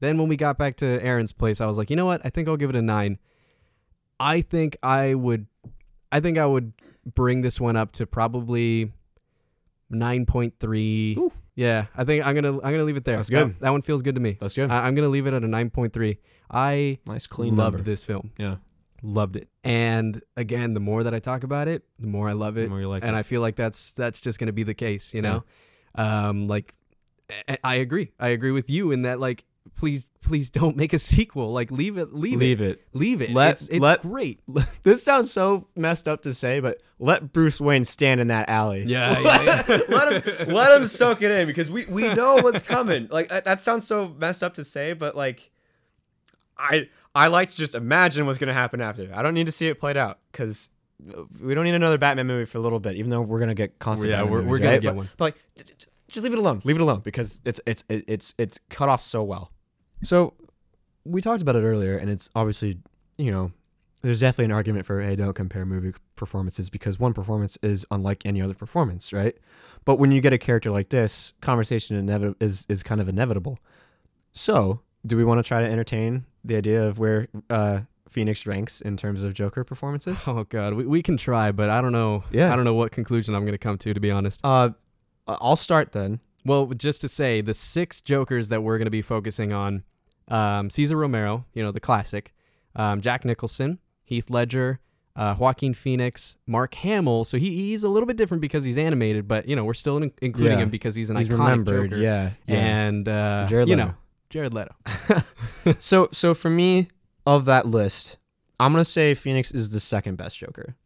[0.00, 2.22] Then when we got back to Aaron's place, I was like, you know what?
[2.24, 3.18] I think I'll give it a nine.
[4.18, 5.46] I think I would,
[6.10, 6.72] I think I would
[7.14, 8.92] bring this one up to probably
[9.90, 11.16] nine point three.
[11.18, 11.32] Ooh.
[11.60, 13.16] Yeah, I think I'm gonna I'm gonna leave it there.
[13.16, 13.60] That's That- good.
[13.60, 14.38] That, one feels good to me.
[14.40, 14.70] That's good.
[14.70, 16.18] I, I'm gonna leave it at a nine point three.
[16.50, 17.90] I nice clean loved number.
[17.90, 18.30] this film.
[18.38, 18.56] Yeah.
[19.02, 19.48] Loved it.
[19.62, 22.70] And again, the more that I talk about it, the more I love The it
[22.70, 23.18] more you like and it.
[23.18, 25.44] I feel like that's that's just going to be the case, you know.
[25.94, 26.74] Um, like
[27.62, 28.12] I agree.
[28.18, 29.44] I agree with you in that like
[29.76, 31.52] please please don't make a sequel.
[31.52, 32.70] Like leave it leave, Leave it.
[32.70, 32.86] it.
[32.92, 33.30] Leave it.
[33.30, 34.40] Let- it's it's let- great.
[34.82, 38.84] This sounds so messed up to say, but let Bruce Wayne stand in that alley.
[38.86, 39.78] Yeah, yeah, yeah.
[39.88, 43.08] let him let him soak it in because we we know what's coming.
[43.10, 45.50] Like that, sounds so messed up to say, but like
[46.58, 49.10] I I like to just imagine what's gonna happen after.
[49.14, 50.68] I don't need to see it played out because
[51.40, 53.78] we don't need another Batman movie for a little bit, even though we're gonna get
[53.78, 54.10] constant.
[54.10, 55.08] Yeah, Batman we're- movies, we're gonna get But- one.
[55.16, 55.66] But like,
[56.08, 56.60] just leave it alone.
[56.64, 59.50] Leave it alone because it's it's it's it's cut off so well.
[60.02, 60.34] So
[61.04, 62.78] we talked about it earlier, and it's obviously
[63.18, 63.52] you know
[64.02, 68.24] there's definitely an argument for hey don't compare movie performances because one performance is unlike
[68.24, 69.36] any other performance, right?
[69.84, 73.58] But when you get a character like this, conversation inevit- is is kind of inevitable.
[74.32, 78.80] So do we want to try to entertain the idea of where uh, Phoenix ranks
[78.80, 80.18] in terms of Joker performances?
[80.26, 82.24] Oh god, we, we can try, but I don't know.
[82.30, 82.52] Yeah.
[82.52, 84.40] I don't know what conclusion I'm going to come to to be honest.
[84.44, 84.70] Uh,
[85.26, 86.20] I'll start then.
[86.44, 89.82] Well, just to say, the six Jokers that we're going to be focusing on
[90.28, 92.32] um, Cesar Romero, you know, the classic,
[92.76, 94.80] um, Jack Nicholson, Heath Ledger,
[95.16, 97.24] uh, Joaquin Phoenix, Mark Hamill.
[97.24, 99.96] So he, he's a little bit different because he's animated, but, you know, we're still
[99.98, 100.64] in, including Yeah.
[100.64, 102.00] him because he's an He's iconic remembered, Joker.
[102.02, 102.56] yeah, yeah.
[102.56, 103.88] And, uh, Jared you Leto.
[103.88, 103.94] know,
[104.30, 104.74] Jared Leto.
[105.80, 106.88] so so for me
[107.26, 108.16] of that list,
[108.58, 110.76] I'm gonna say Phoenix is the second best Joker,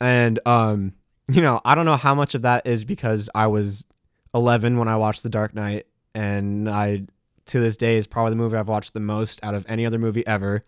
[0.00, 0.94] and um,
[1.28, 3.86] you know I don't know how much of that is because I was
[4.34, 7.04] 11 when I watched The Dark Knight, and I
[7.46, 9.98] to this day is probably the movie I've watched the most out of any other
[9.98, 10.64] movie ever,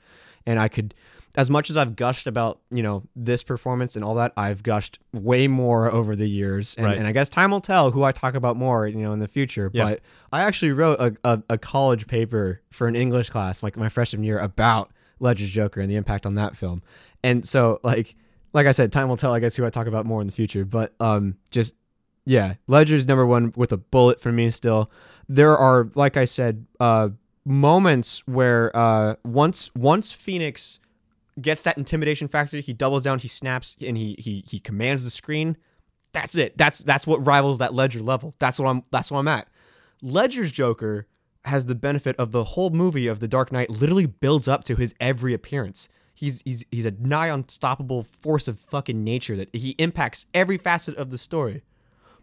[0.46, 0.94] and I could.
[1.36, 5.00] As much as I've gushed about, you know, this performance and all that, I've gushed
[5.12, 6.76] way more over the years.
[6.76, 6.96] And, Right.
[6.96, 9.26] and I guess time will tell who I talk about more, you know, in the
[9.26, 9.68] future.
[9.74, 9.84] Yeah.
[9.84, 10.00] But
[10.30, 14.22] I actually wrote a, a, a college paper for an English class, like my freshman
[14.22, 16.84] year, about Ledger's Joker and the impact on that film.
[17.24, 18.14] And so, like,
[18.52, 19.32] like I said, time will tell.
[19.32, 20.64] I guess who I talk about more in the future.
[20.64, 21.74] But um, just
[22.24, 24.50] yeah, Ledger's number one with a bullet for me.
[24.50, 24.90] Still,
[25.28, 27.10] there are, like I said, uh,
[27.44, 30.80] moments where uh, once once Phoenix
[31.40, 35.10] gets that intimidation factor, he doubles down, he snaps, and he he he commands the
[35.10, 35.56] screen.
[36.12, 36.56] That's it.
[36.56, 38.34] That's that's what rivals that Ledger level.
[38.38, 39.48] That's what I'm that's what I'm at.
[40.00, 41.06] Ledger's Joker
[41.44, 44.76] has the benefit of the whole movie of The Dark Knight literally builds up to
[44.76, 45.88] his every appearance.
[46.14, 50.96] He's he's he's a nigh unstoppable force of fucking nature that he impacts every facet
[50.96, 51.62] of the story.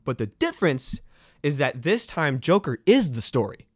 [0.04, 1.02] But the difference
[1.44, 3.68] is that this time Joker is the story.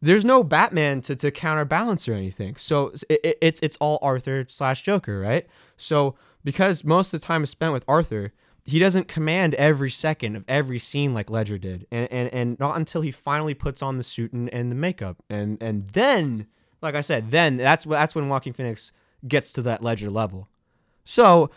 [0.00, 2.56] There's no Batman to, to counterbalance or anything.
[2.56, 5.46] So it, it- it's it's all Arthur slash Joker, right?
[5.76, 8.32] So because most of the time is spent with Arthur,
[8.66, 12.76] he doesn't command every second of every scene like Ledger did, and and, and not
[12.76, 16.46] until he finally puts on the suit and, and the makeup, and and then,
[16.82, 18.92] like I said, then that's that's when Joaquin Phoenix
[19.26, 20.48] gets to that Ledger level.
[21.04, 21.50] So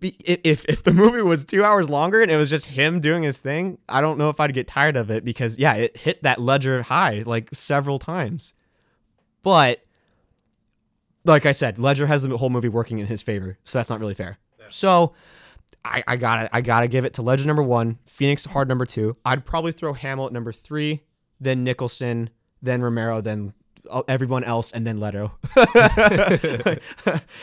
[0.00, 3.40] if if the movie was two hours longer and it was just him doing his
[3.40, 6.40] thing, I don't know if I'd get tired of it because yeah, it hit that
[6.40, 8.54] Ledger high like several times.
[9.42, 9.80] But
[11.24, 14.00] like I said, Ledger has the whole movie working in his favor, so that's not
[14.00, 14.38] really fair.
[14.68, 15.14] So
[15.84, 19.16] I, I gotta I gotta give it to Ledger number one, Phoenix hard number two.
[19.24, 21.02] I'd probably throw Hamill at number three,
[21.40, 22.30] then Nicholson,
[22.62, 23.52] then Romero, then
[23.90, 25.32] Uh, everyone else, and then Leto.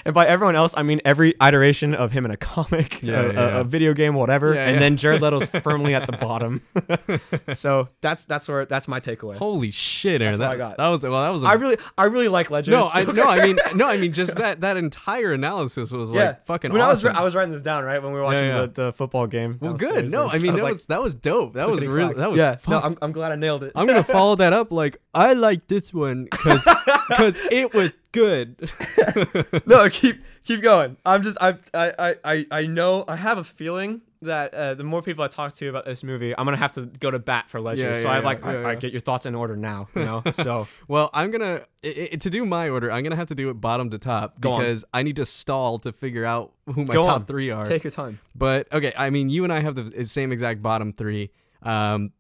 [0.06, 3.34] and by everyone else, I mean every iteration of him in a comic, Yeah, a,
[3.34, 4.56] yeah, a- video game, whatever.
[4.56, 6.62] Yeah, and then Jared Leto's firmly at the bottom.
[7.54, 9.38] so that's that's where that's my takeaway.
[9.38, 10.40] Holy shit, Aaron.
[10.40, 10.78] That's what that, I got.
[10.78, 12.72] that was well that was a I really I really like Ledger.
[12.72, 16.46] No, I no, I mean no, I mean just that that entire analysis was like
[16.48, 17.10] fucking when awesome.
[17.10, 18.48] I was I was writing this down right when we were watching.
[18.48, 19.60] The, the football game.
[19.62, 20.10] well, good.
[20.10, 21.54] No, I mean that like, was that was dope.
[21.54, 22.58] That was really that was yeah.
[22.68, 23.74] No, I'm, I'm glad I nailed it.
[23.76, 24.72] I'm gonna follow that up.
[24.72, 28.72] Like I like this one because it was good.
[29.66, 30.98] no, keep keep going.
[31.06, 34.84] I'm just I I I I- I know I have a feeling that uh, the
[34.84, 37.50] more people I talk to about this movie, I'm gonna have to go to bat
[37.50, 37.90] for Ledger.
[37.90, 38.76] Yeah, so yeah, I like I, yeah, I yeah.
[38.80, 39.88] get your thoughts in order now.
[39.96, 42.92] You know, so well, I'm gonna i i to do my order.
[42.92, 44.60] I'm gonna have to do it bottom to top Go on.
[44.62, 47.26] because I need to stall to figure out who my Go top on.
[47.26, 47.66] three are.
[47.66, 48.20] take your time.
[48.36, 51.32] But okay, I mean, you and I have the same exact bottom three.
[51.64, 52.12] Um,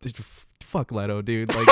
[0.61, 1.53] fuck Leto, dude.
[1.53, 1.67] Like,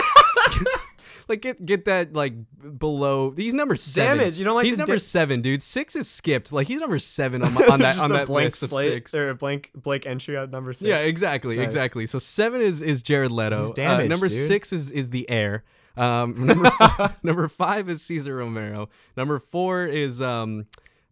[1.30, 2.34] like get get that like
[2.78, 3.32] below.
[3.32, 4.18] He's number seven.
[4.18, 5.62] Damage, you don't like He's number da- seven, dude.
[5.62, 6.52] Six is skipped.
[6.52, 9.14] Like he's number seven on, my, on that on that blank list of slate six.
[9.14, 10.88] or a blank blank entry at number six.
[10.88, 11.66] Yeah, exactly, Nice.
[11.66, 12.08] exactly.
[12.08, 13.62] So seven is is Jared Leto.
[13.76, 14.48] He's Uh, number dude.
[14.48, 15.64] six is is the air.
[15.98, 18.90] Um, number five, number five is Cesar Romero.
[19.18, 20.66] Number four is um,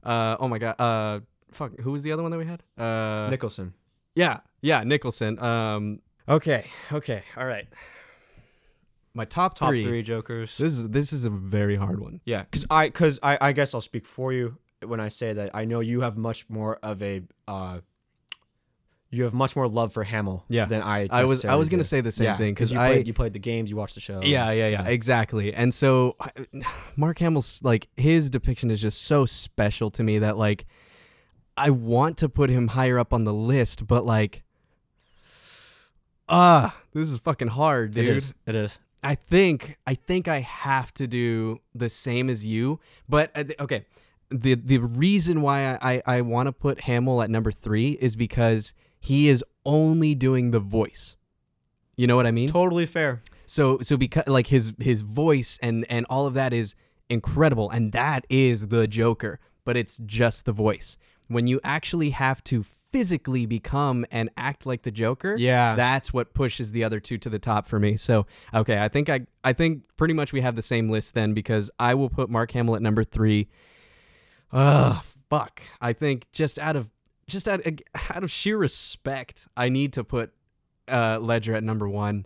[0.03, 1.19] uh, oh my god, uh,
[1.52, 2.64] fuck, who was the other one that we had?
[2.77, 3.73] Uh, Nicholson.
[4.15, 5.39] yeah, yeah, Nicholson.
[5.39, 5.99] Um,
[6.30, 7.68] okay, okay, all right.
[9.18, 9.84] My top, Top three.
[9.84, 10.56] three, Jokers.
[10.57, 12.22] This is this is a very hard one.
[12.23, 15.52] Yeah, because I because I, I guess I'll speak for you when I say that
[15.56, 17.80] I know you have much more of a uh,
[19.10, 20.65] you have much more love for Hamill Yeah.
[20.65, 21.07] than I.
[21.10, 21.89] I was I was gonna did.
[21.89, 23.95] say the same yeah, thing because you I played, you played the games, you watched
[23.95, 24.22] the show.
[24.22, 25.52] yeah, yeah, yeah, exactly.
[25.52, 26.31] And so I-
[26.95, 30.68] Mark Hamill's like his depiction is just so special to me that like
[31.57, 34.44] I want to put him higher up on the list, but like
[36.30, 38.18] ah, this is fucking hard, dude.
[38.18, 38.34] is.
[38.45, 38.80] It is.
[39.07, 43.85] I think I think I have to do the same as you, but uh, okay.
[44.29, 48.17] The the reason why I I, I want to put Hamill at number three is
[48.17, 51.15] because he is only doing the voice.
[51.95, 52.49] You know what I mean?
[52.49, 53.21] Totally fair.
[53.45, 56.75] So so because like his his voice and and all of that is
[57.09, 60.97] incredible and that is the Joker, but it's just the voice.
[61.29, 62.63] When you actually have to
[62.98, 65.76] physically become and act like the Joker, Yeah.
[65.76, 67.95] that's what pushes the other two to the top for me.
[67.98, 71.34] So, okay, I think I I think pretty much we have the same list then
[71.34, 73.48] because I will put Mark Hamill at number 3.
[74.52, 75.61] Ugh, fuck.
[75.82, 76.90] I think just out of
[77.28, 77.61] just out
[78.10, 80.32] out of sheer respect, I need to put
[80.88, 82.26] uh Ledger at number 1.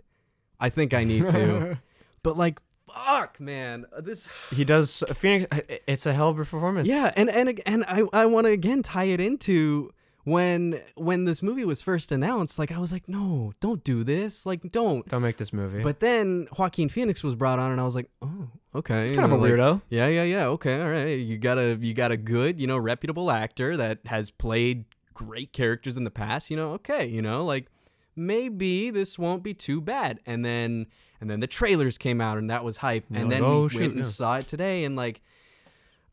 [0.60, 1.78] I think I need to.
[2.22, 3.86] but like fuck, man.
[3.96, 5.02] Uh, This he does.
[5.14, 5.46] Phoenix.
[5.86, 6.88] It's a hell of a performance.
[6.88, 9.90] yeah, and and and I I want to again tie it into
[10.24, 12.58] when when this movie was first announced.
[12.58, 14.46] Like I was like, no, don't do this.
[14.46, 15.06] Like don't.
[15.08, 15.82] Don't make this movie.
[15.82, 19.04] But then Joaquin Phoenix was brought on, and I was like, oh, okay.
[19.04, 19.82] it's kind of a know, like, weirdo.
[19.88, 20.46] yeah, yeah, yeah.
[20.46, 21.18] Okay, all right.
[21.18, 24.84] You got a you got a good, you know, reputable actor that has played
[25.14, 26.50] great characters in the past.
[26.50, 27.66] You know, okay, you know, like
[28.14, 30.20] maybe this won't be too bad.
[30.26, 30.86] And then
[31.20, 33.04] and then the trailers came out, and that was hype.
[33.10, 34.10] And like, then oh, we shoot, went and yeah.
[34.10, 35.20] saw it today, and like,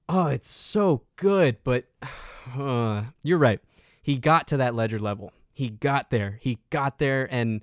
[0.07, 1.57] oh, it's so good.
[1.63, 1.85] But
[2.57, 3.59] uh, you're right.
[4.01, 5.31] He got to that Ledger level.
[5.53, 6.39] He got there.
[6.41, 7.61] He got there, and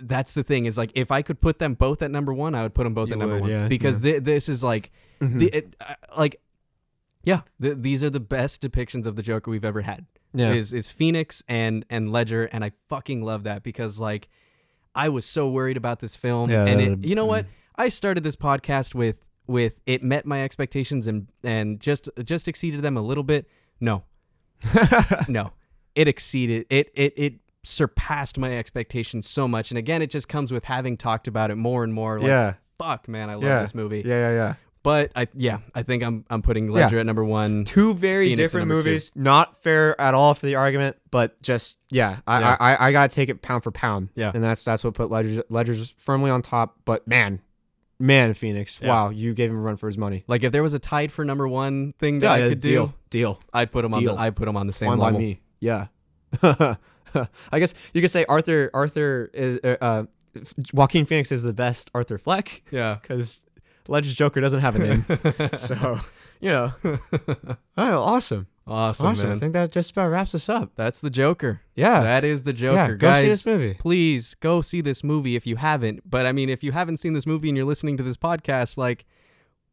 [0.00, 2.62] that's the thing is like if I could put them both at number one, I
[2.62, 4.92] would put them both You at number would, one yeah, because thi- this is like
[5.20, 5.38] Mhm.
[5.40, 6.40] the it, uh, like
[7.24, 10.06] yeah th- these are the best depictions of the Joker we've ever had.
[10.34, 10.52] yeah.
[10.52, 14.28] Is is Phoenix and and Ledger, and I fucking love that because like
[14.94, 17.46] I was so worried about this film, Yeah, and it, you know what?
[17.76, 22.82] I started this podcast with with it met my expectations and and just just exceeded
[22.82, 23.48] them a little bit.
[23.80, 24.04] No,
[25.28, 25.52] no,
[25.94, 29.70] it exceeded it it it surpassed my expectations so much.
[29.70, 32.18] And again, it just comes with having talked about it more and more.
[32.18, 32.54] Like, yeah.
[32.78, 33.60] fuck, man, I love Yeah.
[33.62, 34.02] this movie.
[34.06, 34.30] Yeah.
[34.30, 34.34] Yeah.
[34.34, 34.54] Yeah.
[34.84, 37.64] But I yeah, I think I'm I'm putting Ledger at number one.
[37.64, 38.88] Two very Phoenix different number two.
[38.88, 39.10] movies.
[39.14, 42.56] Not fair at all for the argument, but just yeah, I, Yeah.
[42.58, 44.10] I, I, I gotta take it pound for pound.
[44.14, 44.30] Yeah.
[44.32, 46.76] and that's that's what put Ledger's Ledger's firmly on top.
[46.84, 47.40] But man,
[47.98, 48.88] man, Phoenix, Yeah.
[48.88, 50.24] wow, you gave him a run for his money.
[50.26, 52.86] Like if there was a tied for number one thing that Yeah, I could deal,
[52.88, 53.40] do, deal.
[53.52, 54.14] I'd put him on Deal.
[54.14, 55.40] the I put him on the same Fine by me.
[55.60, 55.86] Yeah.
[56.42, 60.02] I guess you could say Arthur Arthur is uh, uh,
[60.72, 62.98] Joaquin Phoenix is the best Arthur Fleck Yeah.
[63.00, 63.40] because
[63.88, 65.06] Ledger's Joker doesn't have a name.
[65.56, 66.00] so
[66.40, 66.98] you know, oh,
[67.76, 69.32] awesome, awesome, awesome.
[69.32, 70.72] I think that just about wraps us up.
[70.76, 71.60] That's the Joker.
[71.74, 72.74] Yeah, That is the Joker.
[72.76, 72.88] yeah.
[72.88, 73.74] Go Guys, see this movie.
[73.74, 76.08] please go see this movie if you haven't.
[76.08, 78.76] But I mean, if you haven't seen this movie and you're listening to this podcast,
[78.76, 79.04] like,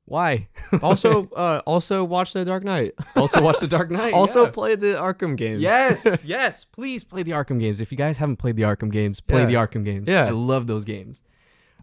[0.07, 0.49] why?
[0.83, 2.93] also, uh, also watch The Dark Knight.
[3.15, 4.13] also watch The Dark Knight.
[4.13, 4.51] also yeah.
[4.51, 5.61] play the Arkham games.
[5.61, 6.63] yes, yes.
[6.65, 7.79] Please play the Arkham games.
[7.81, 9.45] If you guys haven't played the Arkham games, play Yeah.
[9.47, 10.07] the Arkham games.
[10.07, 10.25] Yeah.
[10.25, 11.21] I love those games.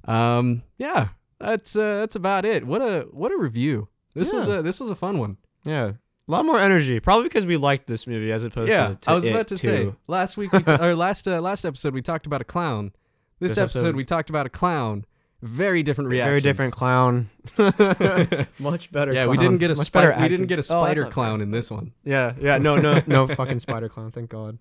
[0.04, 2.64] Um, yeah, that's uh, that's about it.
[2.66, 3.88] What a what a review.
[4.14, 5.36] This was a this was a fun one.
[5.64, 5.92] yeah.
[6.28, 9.10] A lot more energy, probably because we liked this movie as opposed yeah, to, to
[9.10, 12.00] I was It about to say last week we, or last uh, last episode we
[12.00, 12.92] talked about a clown.
[13.40, 15.04] This, This episode, episode- we talked about a clown.
[15.42, 16.30] Very different reactions.
[16.30, 17.28] Very different clown.
[18.60, 19.12] Much better.
[19.12, 20.10] Yeah, we didn't get a Much spider.
[20.10, 21.42] better We didn't get a Oh, spider not clown fair.
[21.42, 21.92] in this one.
[22.04, 24.12] Yeah, yeah, no, no, no fucking spider clown.
[24.12, 24.58] Thank God.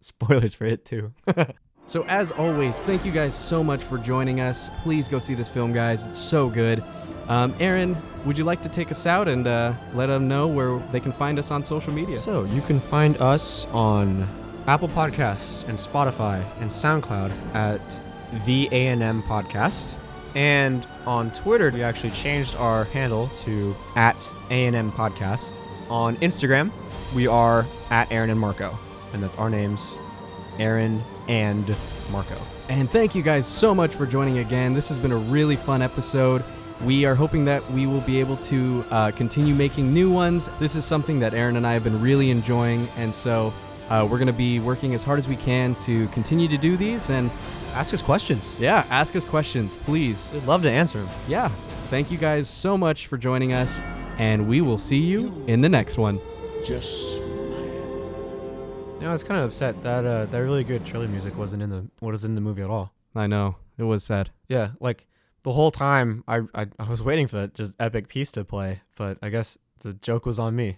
[0.00, 1.12] Spoilers for it too.
[1.84, 4.70] So as always, thank you guys so much for joining us.
[4.82, 6.04] Please go see this film, guys.
[6.06, 6.82] It's so good.
[7.28, 10.78] Um, Aaron, would you like to take us out and uh, let them know where
[10.92, 12.18] they can find us on social media?
[12.18, 14.28] So you can find us on
[14.66, 17.80] Apple Podcasts and Spotify and SoundCloud at
[18.44, 19.92] the A&M Podcast,
[20.34, 24.16] and on Twitter we actually changed our handle to at
[24.50, 25.56] A&M Podcast.
[25.88, 26.70] On Instagram
[27.14, 28.76] we are at Aaron and Marco,
[29.12, 29.94] and that's our names,
[30.58, 31.74] Aaron and
[32.10, 32.36] Marco.
[32.68, 34.74] And thank you guys so much for joining again.
[34.74, 36.42] This has been a really fun episode.
[36.84, 40.48] We are hoping that we will be able to uh, continue making new ones.
[40.58, 43.52] This is something that Aaron and I have been really enjoying, and so
[43.88, 46.76] uh, we're going to be working as hard as we can to continue to do
[46.76, 47.08] these.
[47.10, 47.30] And
[47.74, 48.56] Ask us questions.
[48.58, 50.30] yeah, ask us questions, please.
[50.32, 51.08] We'd love to answer them.
[51.28, 51.48] Yeah,
[51.90, 53.82] thank you guys so much for joining us,
[54.18, 56.18] and we will see you in the next one.
[56.64, 61.36] Just You know, I was kind of upset that uh, that really good trailer music
[61.36, 62.92] wasn't in the what was in the movie at all.
[63.14, 64.30] I know it was sad.
[64.48, 65.06] Yeah, like
[65.46, 68.80] the whole time I, I I was waiting for that just epic piece to play,
[68.96, 70.76] but I guess the joke was on me.